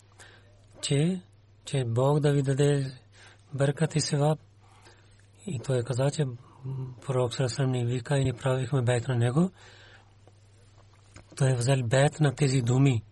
че, 0.82 1.22
че 1.66 1.84
Бог 1.88 2.20
да 2.20 2.32
ви 2.32 2.42
даде 2.42 3.00
бъркат 3.54 3.96
и 3.96 4.02
севап. 4.02 4.40
И 5.48 5.60
той 5.60 5.84
каза, 5.84 6.12
че 6.12 6.26
пророк 7.06 7.34
салалалаху 7.34 7.64
ни 7.64 7.86
вика 7.86 8.18
и 8.18 8.24
ни 8.24 8.34
правихме 8.34 8.82
бейт 8.82 9.08
на 9.08 9.16
него. 9.16 9.52
Той 11.36 11.52
е 11.52 11.56
взел 11.56 11.84
бейт 11.84 12.20
на 12.20 12.36
тези 12.36 12.62
думи, 12.62 13.04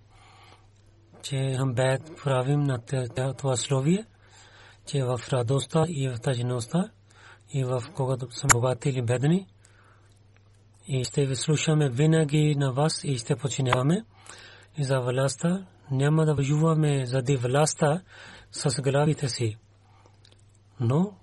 че 1.21 1.55
хам 1.57 1.73
бейт 1.73 2.01
правим 2.23 2.63
на 2.63 2.79
това 3.37 3.55
словие, 3.55 4.05
че 4.85 5.03
в 5.03 5.19
радостта 5.31 5.85
и 5.87 6.09
в 6.09 6.19
тъжността 6.19 6.89
и 7.53 7.63
в 7.63 7.83
когато 7.95 8.31
са 8.31 8.47
богати 8.47 8.89
или 8.89 9.01
бедни. 9.01 9.47
И 10.87 11.03
ще 11.03 11.25
ви 11.25 11.35
слушаме 11.35 11.89
винаги 11.89 12.55
на 12.55 12.71
вас 12.71 13.03
и 13.03 13.17
ще 13.17 13.35
починяваме. 13.35 14.05
И 14.77 14.83
за 14.83 14.99
властта 14.99 15.65
няма 15.91 16.25
да 16.25 16.35
воюваме 16.35 17.05
заради 17.05 17.37
властта 17.37 18.01
с 18.51 18.81
главите 18.81 19.29
си. 19.29 19.57
Но 20.79 21.13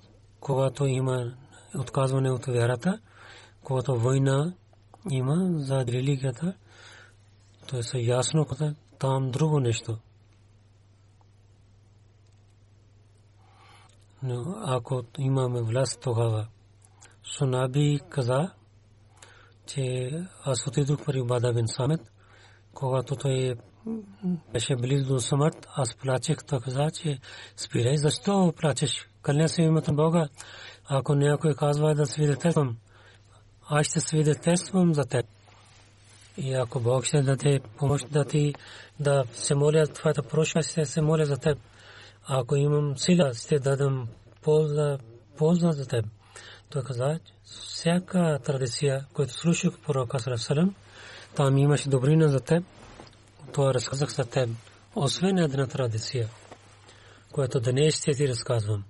когато 0.40 0.86
има 0.86 1.32
отказване 1.78 2.30
от 2.30 2.46
вярата, 2.46 3.00
когато 3.62 3.96
война 3.96 4.54
има 5.10 5.50
за 5.58 5.86
религията, 5.86 6.54
то 7.66 7.76
е 7.94 7.98
ясно, 7.98 8.46
там 8.98 9.30
друго 9.30 9.60
нещо. 9.60 9.98
но 14.26 14.54
ако 14.66 15.02
имаме 15.18 15.62
власт 15.62 16.00
тогава. 16.00 16.46
Сунаби 17.38 18.00
каза, 18.08 18.50
че 19.66 20.10
аз 20.44 20.66
отидох 20.66 21.04
при 21.04 21.22
Бада 21.22 21.52
бин 21.52 21.68
Самет, 21.68 22.00
когато 22.74 23.16
той 23.16 23.54
беше 24.52 24.76
близо 24.76 25.14
до 25.14 25.20
смърт, 25.20 25.66
аз 25.76 25.96
плачех, 25.96 26.36
каза, 26.64 26.90
че 26.90 27.18
спирай, 27.56 27.96
защо 27.96 28.52
плачеш? 28.56 29.08
Кълня 29.22 29.48
се 29.48 29.62
името 29.62 29.94
Бога. 29.94 30.28
Ако 30.88 31.14
някой 31.14 31.54
казва 31.54 31.94
да 31.94 32.06
свидетелствам, 32.06 32.76
аз 33.68 33.86
ще 33.86 34.00
свидетелствам 34.00 34.94
за 34.94 35.04
теб. 35.04 35.26
И 36.38 36.54
ако 36.54 36.80
Бог 36.80 37.04
ще 37.04 37.22
даде 37.22 37.60
помощ 37.78 38.06
да 38.10 38.24
ти 38.24 38.54
да 39.00 39.24
се 39.32 39.54
моля 39.54 39.86
твоята 39.86 40.22
прошка, 40.22 40.62
ще 40.62 40.86
се 40.86 41.00
моля 41.00 41.24
за 41.24 41.36
теб. 41.36 41.58
Ако 42.26 42.56
имам 42.56 42.98
сила, 42.98 43.34
ще 43.34 43.58
дадам 43.58 44.08
полза, 44.42 44.98
полза 45.36 45.72
за 45.72 45.86
теб. 45.86 46.04
Той 46.70 46.82
каза, 46.82 47.18
всяка 47.44 48.38
традиция, 48.44 49.06
която 49.12 49.32
слушах 49.32 49.72
пророка 49.86 50.18
Сарасалам, 50.18 50.74
там 51.34 51.58
имаше 51.58 51.88
добрина 51.88 52.28
за 52.28 52.40
теб. 52.40 52.64
Това 53.52 53.74
разказах 53.74 54.10
за 54.10 54.24
теб. 54.24 54.50
Освен 54.94 55.38
една 55.38 55.66
традиция, 55.66 56.28
която 57.32 57.60
днес 57.60 57.98
ще 57.98 58.12
ти 58.12 58.28
разказвам. 58.28 58.84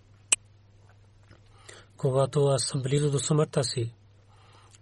Когато 1.96 2.46
аз 2.46 2.62
съм 2.62 2.82
близо 2.82 3.10
до 3.10 3.18
смъртта 3.18 3.64
си, 3.64 3.92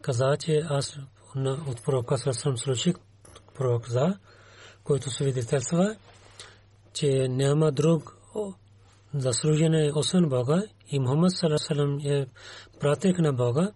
каза, 0.02 0.36
че 0.40 0.62
аз 0.68 0.98
от 1.36 1.84
пророка 1.84 2.18
Сарасалам 2.18 2.58
слушах 2.58 2.94
пророк 3.54 3.88
за, 3.88 4.18
който 4.84 5.10
свидетелства, 5.10 5.96
че 6.92 7.28
няма 7.28 7.72
друг 7.72 8.16
заслужен 9.14 9.92
освен 9.94 10.28
Бога 10.28 10.62
и 10.88 10.98
Мухаммад 10.98 11.32
салам 11.56 11.98
е 12.04 12.26
пратик 12.80 13.18
на 13.18 13.32
Бога, 13.32 13.72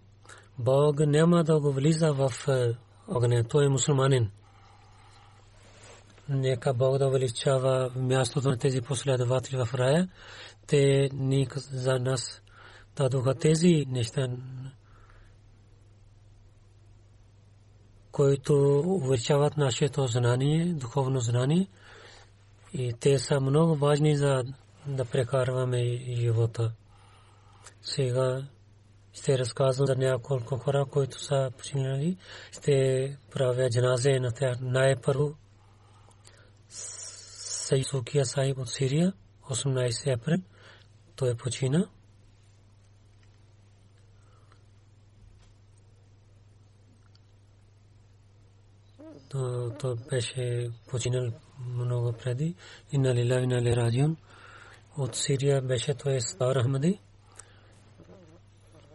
Бог 0.59 0.99
няма 0.99 1.43
да 1.43 1.59
го 1.59 1.71
влиза 1.71 2.13
в 2.13 2.31
е, 2.47 2.75
огъня. 3.07 3.43
Той 3.43 3.65
е 3.65 3.69
мусулманин. 3.69 4.31
Нека 6.29 6.73
Бог 6.73 6.97
да 6.97 7.07
увеличава 7.07 7.91
мястото 7.95 8.49
на 8.49 8.57
тези 8.57 8.81
последователи 8.81 9.57
в 9.57 9.73
рая. 9.73 10.09
Те 10.67 11.09
ни 11.13 11.47
за 11.71 11.99
нас 11.99 12.41
дадоха 12.95 13.35
тези 13.35 13.85
неща, 13.89 14.27
които 18.19 18.79
увеличават 18.79 19.57
нашето 19.57 20.07
знание, 20.07 20.65
духовно 20.65 21.19
знание. 21.19 21.67
И 22.73 22.93
те 22.99 23.19
са 23.19 23.39
много 23.39 23.75
важни 23.75 24.17
за 24.17 24.43
да 24.87 25.05
прекарваме 25.05 25.97
живота. 26.15 26.71
Сега 27.81 28.43
ще 29.13 29.37
разказвам 29.37 29.87
за 29.87 29.95
няколко 29.95 30.57
хора, 30.57 30.85
които 30.85 31.23
са 31.23 31.51
починали. 31.57 32.17
Ще 32.51 33.17
правя 33.31 33.69
джаназе 33.69 34.19
на 34.19 34.31
тях. 34.31 34.57
Най-първо 34.61 35.35
Сайсукия 36.69 38.25
Сайб 38.25 38.57
от 38.57 38.69
Сирия, 38.69 39.13
18 39.49 40.13
април. 40.13 40.37
Той 41.15 41.35
почина. 41.35 41.87
То 49.29 49.97
беше 50.09 50.71
починал 50.87 51.31
много 51.67 52.13
преди. 52.13 52.55
И 52.91 52.97
на 52.97 53.15
Лила 53.15 53.39
и 53.39 53.47
на 53.47 53.61
Лерадион 53.61 54.17
от 54.97 55.15
Сирия 55.15 55.61
беше 55.61 55.93
той 55.93 56.21
Стар 56.21 56.55
Ахмади. 56.55 56.99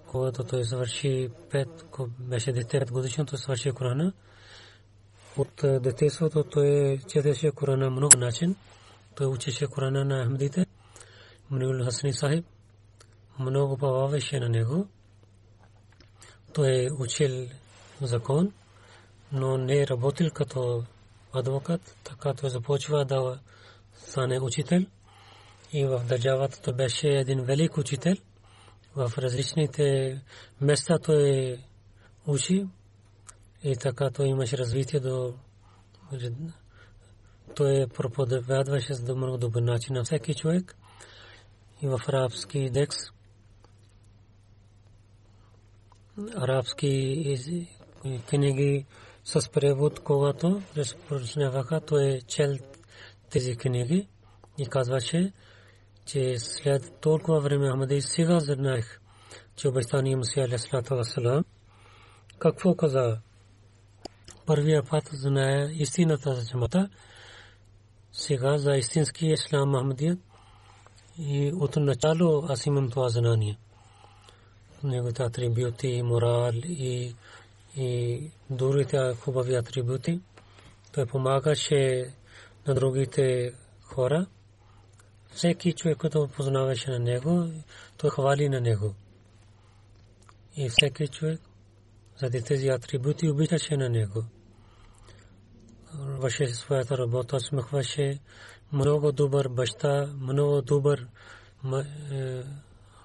Когато 0.07 0.45
той 0.45 0.65
завърши 0.65 1.29
пет, 1.51 1.85
беше 2.19 2.53
дете 2.53 2.79
пет 2.79 2.93
годишно, 2.93 3.27
той 3.27 3.39
свърши 3.39 3.73
Корана. 3.73 4.13
От 5.37 5.65
е, 5.65 5.79
детеството 5.81 6.45
той 6.45 6.99
четеше 7.09 7.51
Корана 7.51 7.91
много 7.91 8.19
начин. 8.19 8.57
Той 9.15 9.27
учеше 9.27 9.67
Корана 9.67 10.05
на 10.05 10.25
Ахмадите. 10.25 10.67
Мниул 11.51 11.85
Хасани 11.85 12.13
Сахиб 12.13 12.45
много 13.39 13.77
поваваше 13.77 14.41
на 14.41 14.49
него. 14.49 14.87
Той 16.53 16.85
е 16.85 16.93
учил 16.93 17.47
закон, 18.03 18.53
но 19.35 19.59
не 19.59 19.81
е 19.83 19.87
работил 19.87 20.31
като 20.31 20.85
адвокат, 21.33 21.97
така 22.05 22.35
той 22.35 22.51
започва 22.51 23.05
да 23.05 23.39
стане 23.95 24.41
учител. 24.41 24.81
И 25.73 25.85
в 25.85 26.03
държавата 26.09 26.63
той 26.63 26.75
беше 26.75 27.09
един 27.09 27.43
велик 27.45 27.79
учител. 27.79 28.15
В 28.97 29.13
различните 29.19 30.21
места 30.61 30.99
той 30.99 31.59
учи. 32.27 32.67
И 33.65 33.77
така 33.77 34.11
той 34.11 34.27
имаше 34.27 34.59
развитие 34.59 35.01
до 35.01 35.35
той 37.57 37.87
проповядваше 37.87 38.95
за 38.95 39.15
много 39.15 39.39
добър 39.39 39.63
начин 39.63 39.95
на 39.95 40.05
всеки 40.05 40.35
човек. 40.35 40.77
И 41.83 41.87
в 41.87 42.01
арабски 42.09 42.71
декс 42.71 42.97
арабски 46.37 47.39
книги 48.29 48.87
с 49.25 49.49
превод, 49.49 50.01
когато 50.01 50.63
разпространяваха, 50.77 51.81
той 51.81 52.05
е 52.05 52.21
чел 52.21 52.57
тези 53.31 53.57
книги 53.57 54.09
и 54.59 54.67
казваше, 54.67 55.33
че 56.07 56.39
след 56.39 57.01
толкова 57.01 57.41
време 57.41 57.71
Ахмади 57.71 58.01
сега 58.01 58.41
знаех, 58.41 59.01
че 59.57 59.69
обещания 59.69 60.17
Мусия 60.17 60.45
Алейхиссалату 60.45 60.97
Вассалам 60.97 61.45
какво 62.39 62.75
каза? 62.75 63.19
Първия 64.47 64.83
път 64.83 65.09
знае 65.13 65.71
истината 65.73 66.35
за 66.35 66.47
джамата, 66.47 66.89
сега 68.13 68.59
за 68.59 68.77
истински 68.77 69.27
ислам 69.27 69.75
Ахмадият 69.75 70.19
и 71.19 71.53
от 71.53 71.77
начало 71.77 72.47
аз 72.49 72.67
имам 72.67 72.91
това 72.91 73.09
знание. 73.09 73.59
Неговите 74.83 75.23
атрибути, 75.23 76.03
морал 76.03 76.53
и, 76.55 77.15
и 77.77 78.31
другите 78.51 79.15
хубави 79.21 79.55
атрибути. 79.55 80.21
Той 80.93 81.07
помагаше 81.07 82.15
на 82.67 82.75
другите 82.75 83.53
хора 83.83 84.27
всеки 85.33 85.73
човек, 85.73 85.99
който 85.99 86.29
познаваше 86.37 86.91
на 86.91 86.99
него, 86.99 87.49
той 87.97 88.11
хвали 88.11 88.49
на 88.49 88.61
него. 88.61 88.95
И 90.57 90.69
всеки 90.69 91.09
човек 91.09 91.41
заради 92.19 92.43
тези 92.43 92.69
атрибути 92.69 93.31
обичаше 93.31 93.77
на 93.77 93.89
него. 93.89 94.25
Вършеше 95.95 96.55
своята 96.55 96.99
работа, 96.99 97.41
смехваше 97.41 98.19
много 98.73 99.13
добър 99.13 99.49
баща, 99.49 100.07
много 100.21 100.63
добър 100.63 101.07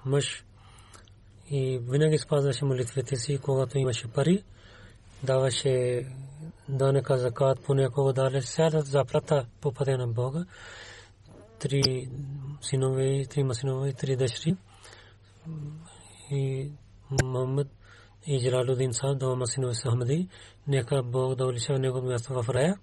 мъж 0.04 0.44
и 1.50 1.78
винаги 1.78 2.18
спазваше 2.18 2.64
молитвите 2.64 3.16
си, 3.16 3.38
когато 3.38 3.78
имаше 3.78 4.08
пари, 4.08 4.44
даваше 5.24 6.06
данъка 6.68 7.18
закат, 7.18 7.60
понякога 7.60 8.12
дали 8.12 8.42
сядат 8.42 8.86
заплата 8.86 9.46
по 9.60 9.72
пътя 9.72 9.98
на 9.98 10.06
Бога. 10.06 10.44
Три 11.58 12.10
синове, 12.60 13.24
три 13.30 13.54
синове, 13.54 13.92
три 13.92 14.16
дъщери. 14.16 14.56
И 16.30 16.72
Мухаммад 17.10 17.68
и 18.26 18.40
Джалалудин 18.40 18.94
са 18.94 19.14
двама 19.14 19.46
синове 19.46 19.74
са 19.74 19.90
Ахмади. 19.90 20.28
Нека 20.66 21.02
Бог 21.02 21.34
да 21.34 21.46
уличава 21.46 21.78
негово 21.78 22.08
място 22.08 22.42
в 22.42 22.48
рая 22.48 22.78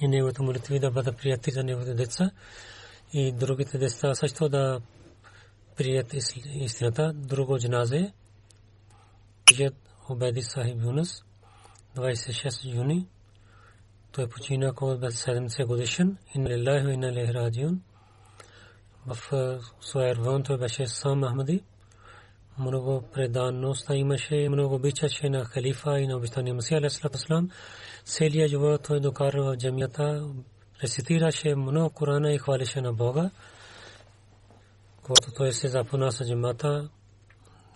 и 0.00 0.08
неговите 0.08 0.42
молитви 0.42 0.78
да 0.78 0.90
бъдат 0.90 1.16
прияти 1.16 1.50
за 1.50 1.64
неговите 1.64 1.94
деца 1.94 2.30
и 3.12 3.32
другите 3.32 3.78
деца 3.78 4.14
също 4.14 4.48
да 4.48 4.80
прият 5.76 6.14
истината. 6.44 7.12
Друго 7.14 7.58
джаназе 7.58 8.12
Жед 9.54 9.74
Обеди 10.08 10.42
Сахиб 10.42 10.82
Юнус 10.82 11.24
26 11.96 12.74
юни. 12.74 13.06
Той 14.12 14.28
почина 14.28 14.72
беше 14.72 15.16
70 15.16 15.66
годишен. 15.66 16.16
Инна 16.34 16.50
лилахи 16.50 16.86
ва 16.86 16.92
инна 16.92 17.08
илайхи 17.08 17.34
раджиун. 17.34 17.80
В 19.06 19.16
Суайрван 19.80 20.42
той 20.42 20.58
беше 20.58 20.86
сам 20.86 21.24
Ахмади. 21.24 21.64
Много 22.58 23.02
преданност 23.12 23.90
имаше 23.90 24.48
много 24.48 24.74
обичаше 24.74 25.28
на 25.28 25.44
халифа 25.44 26.00
и 26.00 26.06
на 26.06 26.16
обичания 26.16 26.54
Масия 26.54 26.78
алейхиссалам 26.78 27.50
целият 28.04 28.50
живот 28.50 28.82
той 28.82 29.00
докара 29.00 29.42
в 29.42 29.56
джамията. 29.56 30.28
Рецитираше 30.82 31.54
много 31.54 31.90
Корана 31.90 32.32
и 32.32 32.38
хвалеше 32.38 32.80
на 32.80 32.92
Бога. 32.92 33.30
Когато 35.02 35.32
той 35.32 35.52
се 35.52 35.68
запона 35.68 36.12
с 36.12 36.28
джамата 36.28 36.88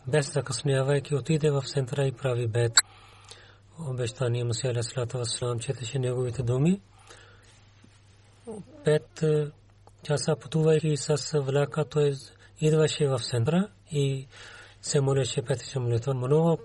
без 0.07 0.33
закъснявайки 0.33 1.15
отиде 1.15 1.51
в 1.51 1.63
центъра 1.67 2.07
и 2.07 2.13
прави 2.13 2.47
бед 2.47 2.73
обещания 3.79 4.45
Масия 4.45 4.71
алейхиссалам 4.71 5.59
четеше 5.59 5.99
неговите 5.99 6.43
думи 6.43 6.81
пет 8.85 9.25
часа 10.03 10.37
пътувайки 10.37 10.97
с 10.97 11.41
влака 11.41 11.85
той 11.85 12.15
идваше 12.61 13.09
в 13.09 13.19
центъра 13.19 13.69
и 13.91 14.27
се 14.83 15.01
молеше 15.01 15.43
петична 15.43 15.81
молитва. 15.81 16.15
Много 16.15 16.59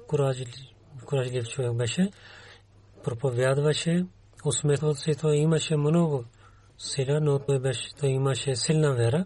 куражлив 1.05 1.47
човек 1.49 1.73
беше. 1.73 2.09
Проповядваше. 3.03 4.05
Усмехват 4.45 4.97
се, 4.97 5.15
той 5.15 5.35
имаше 5.35 5.75
много 5.75 6.23
сила, 6.77 7.19
но 7.21 7.39
той, 7.39 7.59
беше, 7.59 7.95
той 7.99 8.09
имаше 8.09 8.55
силна 8.55 8.93
вера. 8.93 9.25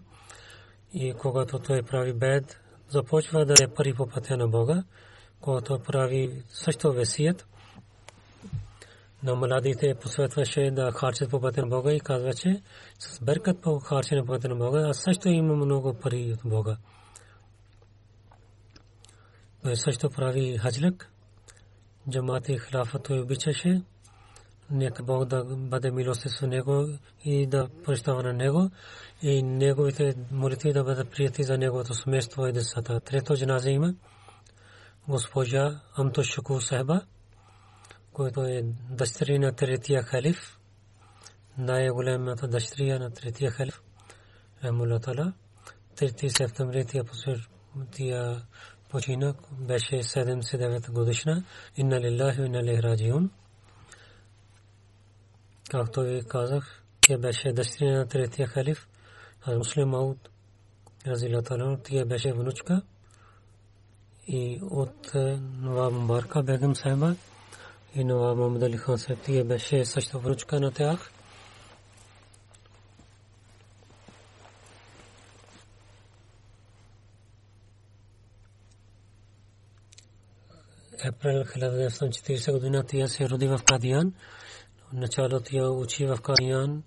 И 0.94 1.14
когато 1.18 1.58
той 1.58 1.82
прави 1.82 2.12
бед, 2.12 2.60
започва 2.88 3.44
да 3.46 3.54
е 3.62 3.68
пари 3.68 3.94
по 3.94 4.08
пътя 4.08 4.36
на 4.36 4.48
Бога. 4.48 4.84
Когато 5.40 5.78
прави 5.78 6.42
също 6.48 6.92
весият, 6.92 7.46
на 9.22 9.34
младите 9.34 9.94
посветваше 9.94 10.70
да 10.70 10.92
харчат 10.92 11.30
по 11.30 11.40
пътя 11.40 11.60
на 11.60 11.66
Бога 11.66 11.92
и 11.92 12.00
казва, 12.00 12.34
че 12.34 12.62
с 12.98 13.20
беркат 13.20 13.62
по 13.62 13.78
харчене 13.78 14.20
по 14.20 14.26
пътя 14.26 14.48
на 14.48 14.56
Бога, 14.56 14.88
аз 14.88 14.98
също 14.98 15.28
имам 15.28 15.56
много 15.56 15.94
пари 15.94 16.32
от 16.32 16.50
Бога. 16.50 16.76
Той 19.62 19.76
също 19.76 20.10
прави 20.10 20.58
хаджлък. 20.58 21.10
Джамат 22.10 22.48
и 22.48 22.58
хилафа 22.58 22.98
той 22.98 23.20
обичаше. 23.20 23.82
Нека 24.70 25.02
Бог 25.02 25.24
да 25.24 25.44
бъде 25.44 25.90
милостив 25.90 26.32
с 26.32 26.46
него 26.46 26.88
и 27.24 27.46
да 27.46 27.68
прощава 27.84 28.22
на 28.22 28.32
него 28.32 28.70
и 29.22 29.42
неговите 29.42 30.14
молитви 30.30 30.72
да 30.72 30.84
бъдат 30.84 31.10
прияти 31.10 31.42
за 31.42 31.58
неговото 31.58 31.94
семейство 31.94 32.46
и 32.46 32.52
децата. 32.52 33.00
Трето 33.00 33.36
джаназе 33.36 33.70
има 33.70 33.94
госпожа 35.08 35.80
Амто 35.96 36.22
Шуку 36.22 36.60
Сахба, 36.60 37.00
който 38.18 38.44
е 38.44 38.62
дъщеря 38.90 39.38
на 39.38 39.52
третия 39.52 40.02
халиф, 40.02 40.58
най-голямата 41.58 42.48
дъщеря 42.48 42.98
на 42.98 43.10
третия 43.10 43.50
халиф, 43.50 43.82
Амулатала. 44.62 45.32
3 45.96 46.28
септември 46.38 46.84
тия 46.84 47.04
почина 48.90 49.34
беше 49.52 49.94
79 49.94 50.90
годишна. 50.90 51.44
Инна 51.76 52.00
лиллахи 52.00 52.40
инна 52.40 52.82
раджиун. 52.82 53.30
Както 55.70 56.00
ви 56.00 56.22
казах, 56.28 56.82
тя 57.00 57.18
беше 57.18 57.52
дъщеря 57.52 57.98
на 57.98 58.06
третия 58.06 58.48
халиф, 58.48 58.88
Муслим 59.46 59.88
Мауд, 59.88 60.28
разилатала, 61.06 61.78
тя 61.84 62.04
беше 62.04 62.32
внучка 62.32 62.82
и 64.26 64.60
от 64.62 65.14
Нова 65.60 65.90
Мубарка 65.90 66.42
Бегам 66.42 66.76
Сайба 66.76 67.16
и 67.94 68.04
Нова 68.04 68.34
Мухаммад 68.34 68.62
Али 68.62 68.76
Хан 68.76 68.98
Сайб, 68.98 69.18
тя 69.24 69.44
беше 69.44 69.84
също 69.84 70.20
внучка 70.20 70.60
на 70.60 70.70
тях. 70.70 71.10
Април 81.04 81.44
1940 81.44 82.52
година 82.52 82.84
тя 82.88 83.08
се 83.08 83.28
роди 83.28 83.46
в 83.46 83.60
Кадиян. 83.64 84.14
Начало 84.92 85.40
тя 85.40 85.70
учи 85.70 86.06
в 86.06 86.18
Кадиян 86.22 86.82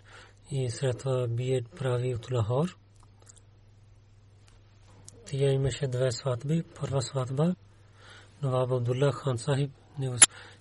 и 0.52 0.70
след 0.70 0.98
това 0.98 1.28
бие 1.28 1.62
прави 1.78 2.16
от 2.16 2.32
Лахор. 2.32 2.78
Тя 5.26 5.52
имаше 5.52 5.88
две 5.88 6.12
сватби. 6.12 6.64
Първа 6.80 7.02
сватба 7.02 7.56
Наваб 8.42 8.72
Абдулла 8.72 9.12
хан 9.12 9.38
Сахиб, 9.38 9.72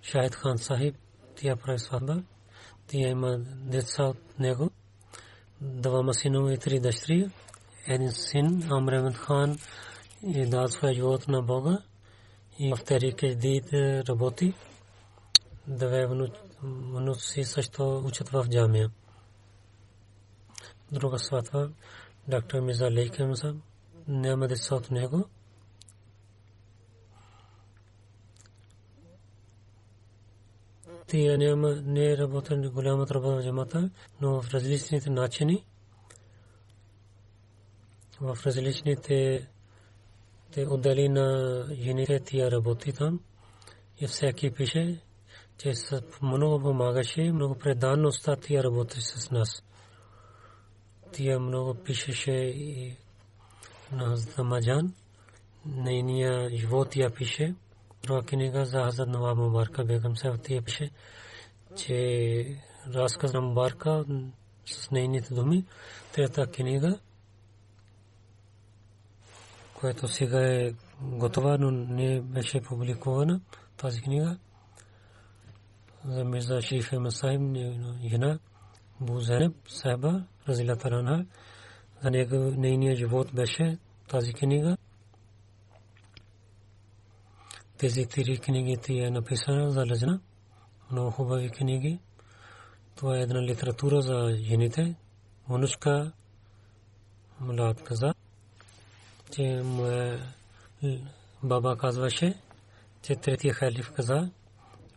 Шахид 0.02 0.34
хан 0.34 0.58
Сахиб, 0.58 0.96
тя 1.36 1.56
прави 1.56 1.78
сватба. 1.78 2.22
Тя 2.86 3.08
има 3.08 3.38
деца 3.38 4.04
от 4.04 4.38
него. 4.38 4.70
Двама 5.60 6.14
синове 6.14 6.52
и 6.52 6.58
три 6.58 6.80
дъщери. 6.80 7.30
Един 7.86 8.12
син, 8.12 8.72
Амремед 8.72 9.16
хан, 9.16 9.58
и 10.22 10.46
дал 10.46 10.68
своя 10.68 10.94
живот 10.94 11.28
на 11.28 11.42
Бога 11.42 11.78
и 12.58 12.74
в 12.74 12.84
Терик 12.84 13.38
Дид 13.38 13.72
работи. 14.08 14.54
Две 15.66 16.06
внуци 16.62 17.44
също 17.44 18.02
учат 18.06 18.28
в 18.28 18.46
джамия. 18.50 18.90
Друга 20.92 21.18
сватва, 21.18 21.70
доктор 22.28 22.60
Миза 22.60 22.90
Лейкем 22.90 23.36
са, 23.36 23.54
няма 24.08 24.48
деца 24.48 24.74
от 24.74 24.90
него. 24.90 25.24
Тия 31.10 31.38
няма, 31.38 31.74
не 31.74 32.12
е 32.12 32.16
работа 32.16 32.56
голямата 32.56 33.14
работа 33.14 33.36
в 33.36 33.42
джамата, 33.42 33.90
но 34.20 34.42
в 34.42 34.54
различните 34.54 35.10
начини, 35.10 35.64
в 38.20 38.38
различните 38.46 39.48
те 40.52 40.66
отдели 40.66 41.08
на 41.08 41.66
жените 41.72 42.20
тия 42.20 42.50
работи 42.50 42.92
там 42.92 43.20
и 44.00 44.06
всеки 44.06 44.50
пише, 44.50 45.00
че 45.58 45.72
много 46.22 46.62
помагаше, 46.62 47.32
много 47.32 47.54
преданността 47.54 48.36
тия 48.36 48.64
работи 48.64 49.00
с 49.00 49.30
нас. 49.30 49.62
Тия 51.12 51.40
много 51.40 51.74
пишеше 51.74 52.32
и 52.32 52.96
на 53.92 54.16
Замаджан, 54.16 54.94
нейния 55.66 56.50
живот 56.56 56.90
тия 56.90 57.10
пише. 57.10 57.54
Друга 58.02 58.22
книга 58.22 58.64
за 58.64 58.78
Хазад 58.84 59.08
Наваб 59.08 59.38
Мубарка 59.38 59.84
Бегам 59.84 60.16
се 60.16 60.32
тия 60.42 60.62
пише, 60.62 60.90
че 61.76 62.62
разказ 62.94 63.32
на 63.32 63.40
Мубарка 63.40 64.04
с 64.66 64.90
нейните 64.90 65.34
думи. 65.34 65.64
Трета 66.12 66.46
книга 66.46 66.98
което 69.80 70.08
сега 70.08 70.40
е 70.40 70.72
готова, 71.02 71.58
но 71.58 71.70
не 71.70 72.20
беше 72.20 72.60
публикувана 72.60 73.40
тази 73.76 74.00
книга. 74.00 74.38
За 76.04 76.24
Мирза 76.24 76.62
Шериф 76.62 76.92
Масаим, 76.92 77.54
жена 78.10 78.38
Бузенеб 79.00 79.52
Сайба, 79.68 80.24
Разила 80.48 80.76
Тарана, 80.76 81.26
за 82.02 82.10
него 82.10 82.36
нейният 82.36 82.98
живот 82.98 83.34
беше 83.34 83.78
тази 84.08 84.32
книга. 84.32 84.76
Тези 87.80 88.06
три 88.06 88.38
книги 88.38 88.76
ти 88.76 88.98
е 88.98 89.10
написана 89.10 89.70
за 89.70 89.80
лъжна. 89.80 90.20
Много 90.92 91.10
хубави 91.10 91.50
книги. 91.50 92.00
Това 92.96 93.18
е 93.18 93.20
една 93.20 93.42
литература 93.42 94.02
за 94.02 94.36
жените. 94.42 94.94
Внучка 95.48 96.12
Млад 97.40 97.84
каза 97.84 98.14
че 99.32 99.62
баба 101.42 101.76
казваше, 101.76 102.34
че 103.02 103.16
третия 103.16 103.54
халиф 103.54 103.92
каза, 103.92 104.30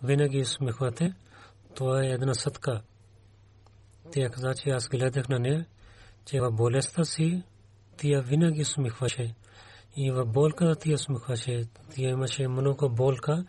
винаги 0.03 0.41
усмихвате, 0.41 1.13
това 1.75 2.03
е 2.03 2.07
една 2.07 2.33
съдка. 2.33 2.81
Тя 4.11 4.29
каза, 4.29 4.53
че 4.55 4.69
аз 4.69 4.89
гледах 4.89 5.29
на 5.29 5.39
нея, 5.39 5.65
че 6.25 6.41
в 6.41 6.51
болестта 6.51 7.05
си 7.05 7.43
тия 7.97 8.21
винаги 8.21 8.61
усмихваше. 8.61 9.35
И 9.95 10.11
в 10.11 10.25
болката 10.25 10.75
тия 10.75 10.95
усмихваше. 10.95 11.65
Тия 11.93 12.09
имаше 12.09 12.47
много 12.47 12.89
болка, 12.89 13.45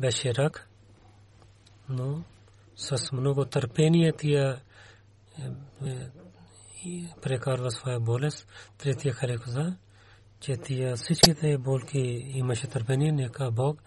беше 0.00 0.34
рак. 0.34 0.68
Но 1.88 2.22
с 2.76 3.12
много 3.12 3.44
търпение 3.44 4.12
тия 4.12 4.60
е, 5.38 5.88
е, 5.88 6.10
прекарва 7.22 7.70
своя 7.70 8.00
болест. 8.00 8.46
Третия 8.78 9.14
харе 9.14 9.36
каза, 9.38 9.76
че 10.40 10.56
тия 10.56 10.96
всичките 10.96 11.58
болки 11.58 11.98
имаше 12.34 12.66
търпение, 12.66 13.12
нека 13.12 13.50
Бог 13.50 13.82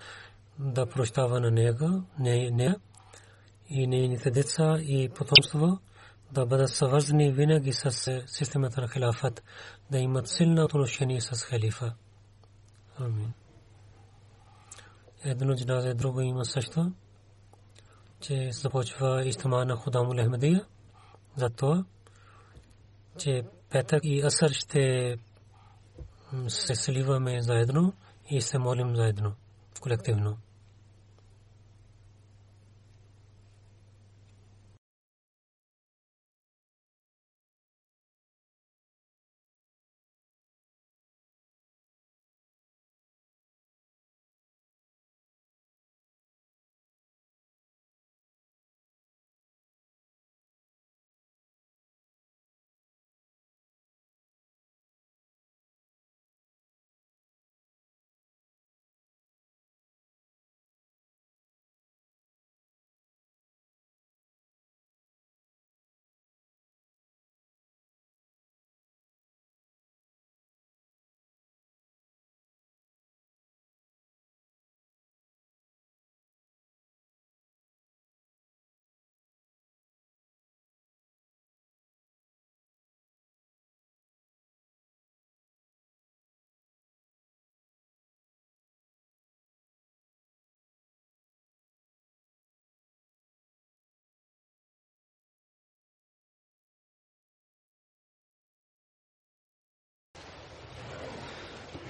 да 0.59 0.86
прощава 0.86 1.39
на 1.39 1.51
него, 1.51 2.03
не, 2.20 2.49
не, 2.51 2.76
и 3.70 3.88
нейните 3.88 4.32
деца 4.32 4.78
и 4.82 5.09
потомство 5.09 5.80
да 6.32 6.46
бъдат 6.46 6.70
съвързани 6.70 7.32
винаги 7.32 7.74
с 7.74 7.92
системата 8.28 8.82
на 8.82 8.90
хилафът, 8.90 9.44
да 9.92 9.98
имат 9.98 10.28
силно 10.28 10.64
отношение 10.64 11.22
с 11.22 11.44
халифа. 11.44 11.94
Амин. 13.00 13.34
Едно 15.24 15.56
джиназе, 15.56 15.94
друго 15.94 16.22
има 16.22 16.46
също, 16.46 16.92
че 18.20 18.52
започва 18.52 19.26
истима 19.26 19.66
на 19.66 19.76
Худамул 19.76 20.24
Ахмедия, 20.24 20.66
за 21.36 21.50
това, 21.50 21.86
че 23.18 23.44
петък 23.70 24.06
и 24.06 24.22
асър 24.22 24.52
ще 24.52 25.16
се 26.48 26.76
сливаме 26.76 27.42
заедно 27.42 27.94
и 28.30 28.42
се 28.42 28.58
молим 28.58 28.96
заедно, 28.96 29.34
колективно. 29.82 30.38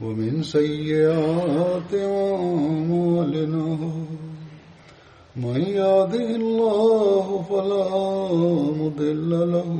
ومن 0.00 0.42
سيئات 0.42 1.92
أعمالنا 1.94 3.66
من 5.36 5.60
يهده 5.60 6.28
الله 6.42 7.26
فلا 7.50 7.88
مضل 8.82 9.30
له 9.52 9.70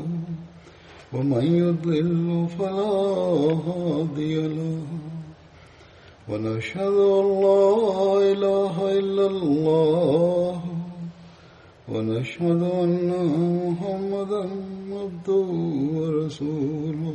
ومن 1.13 1.45
يضلل 1.45 2.47
فلا 2.59 2.95
هادي 3.69 4.35
له 4.49 4.79
ونشهد 6.29 6.97
أن 7.19 7.27
لا 7.47 7.67
إله 8.33 8.99
إلا 8.99 9.27
الله 9.27 10.61
ونشهد 11.93 12.63
أن 12.85 13.11
محمدا 13.65 14.43
عبده 14.93 15.47
ورسوله 15.99 17.15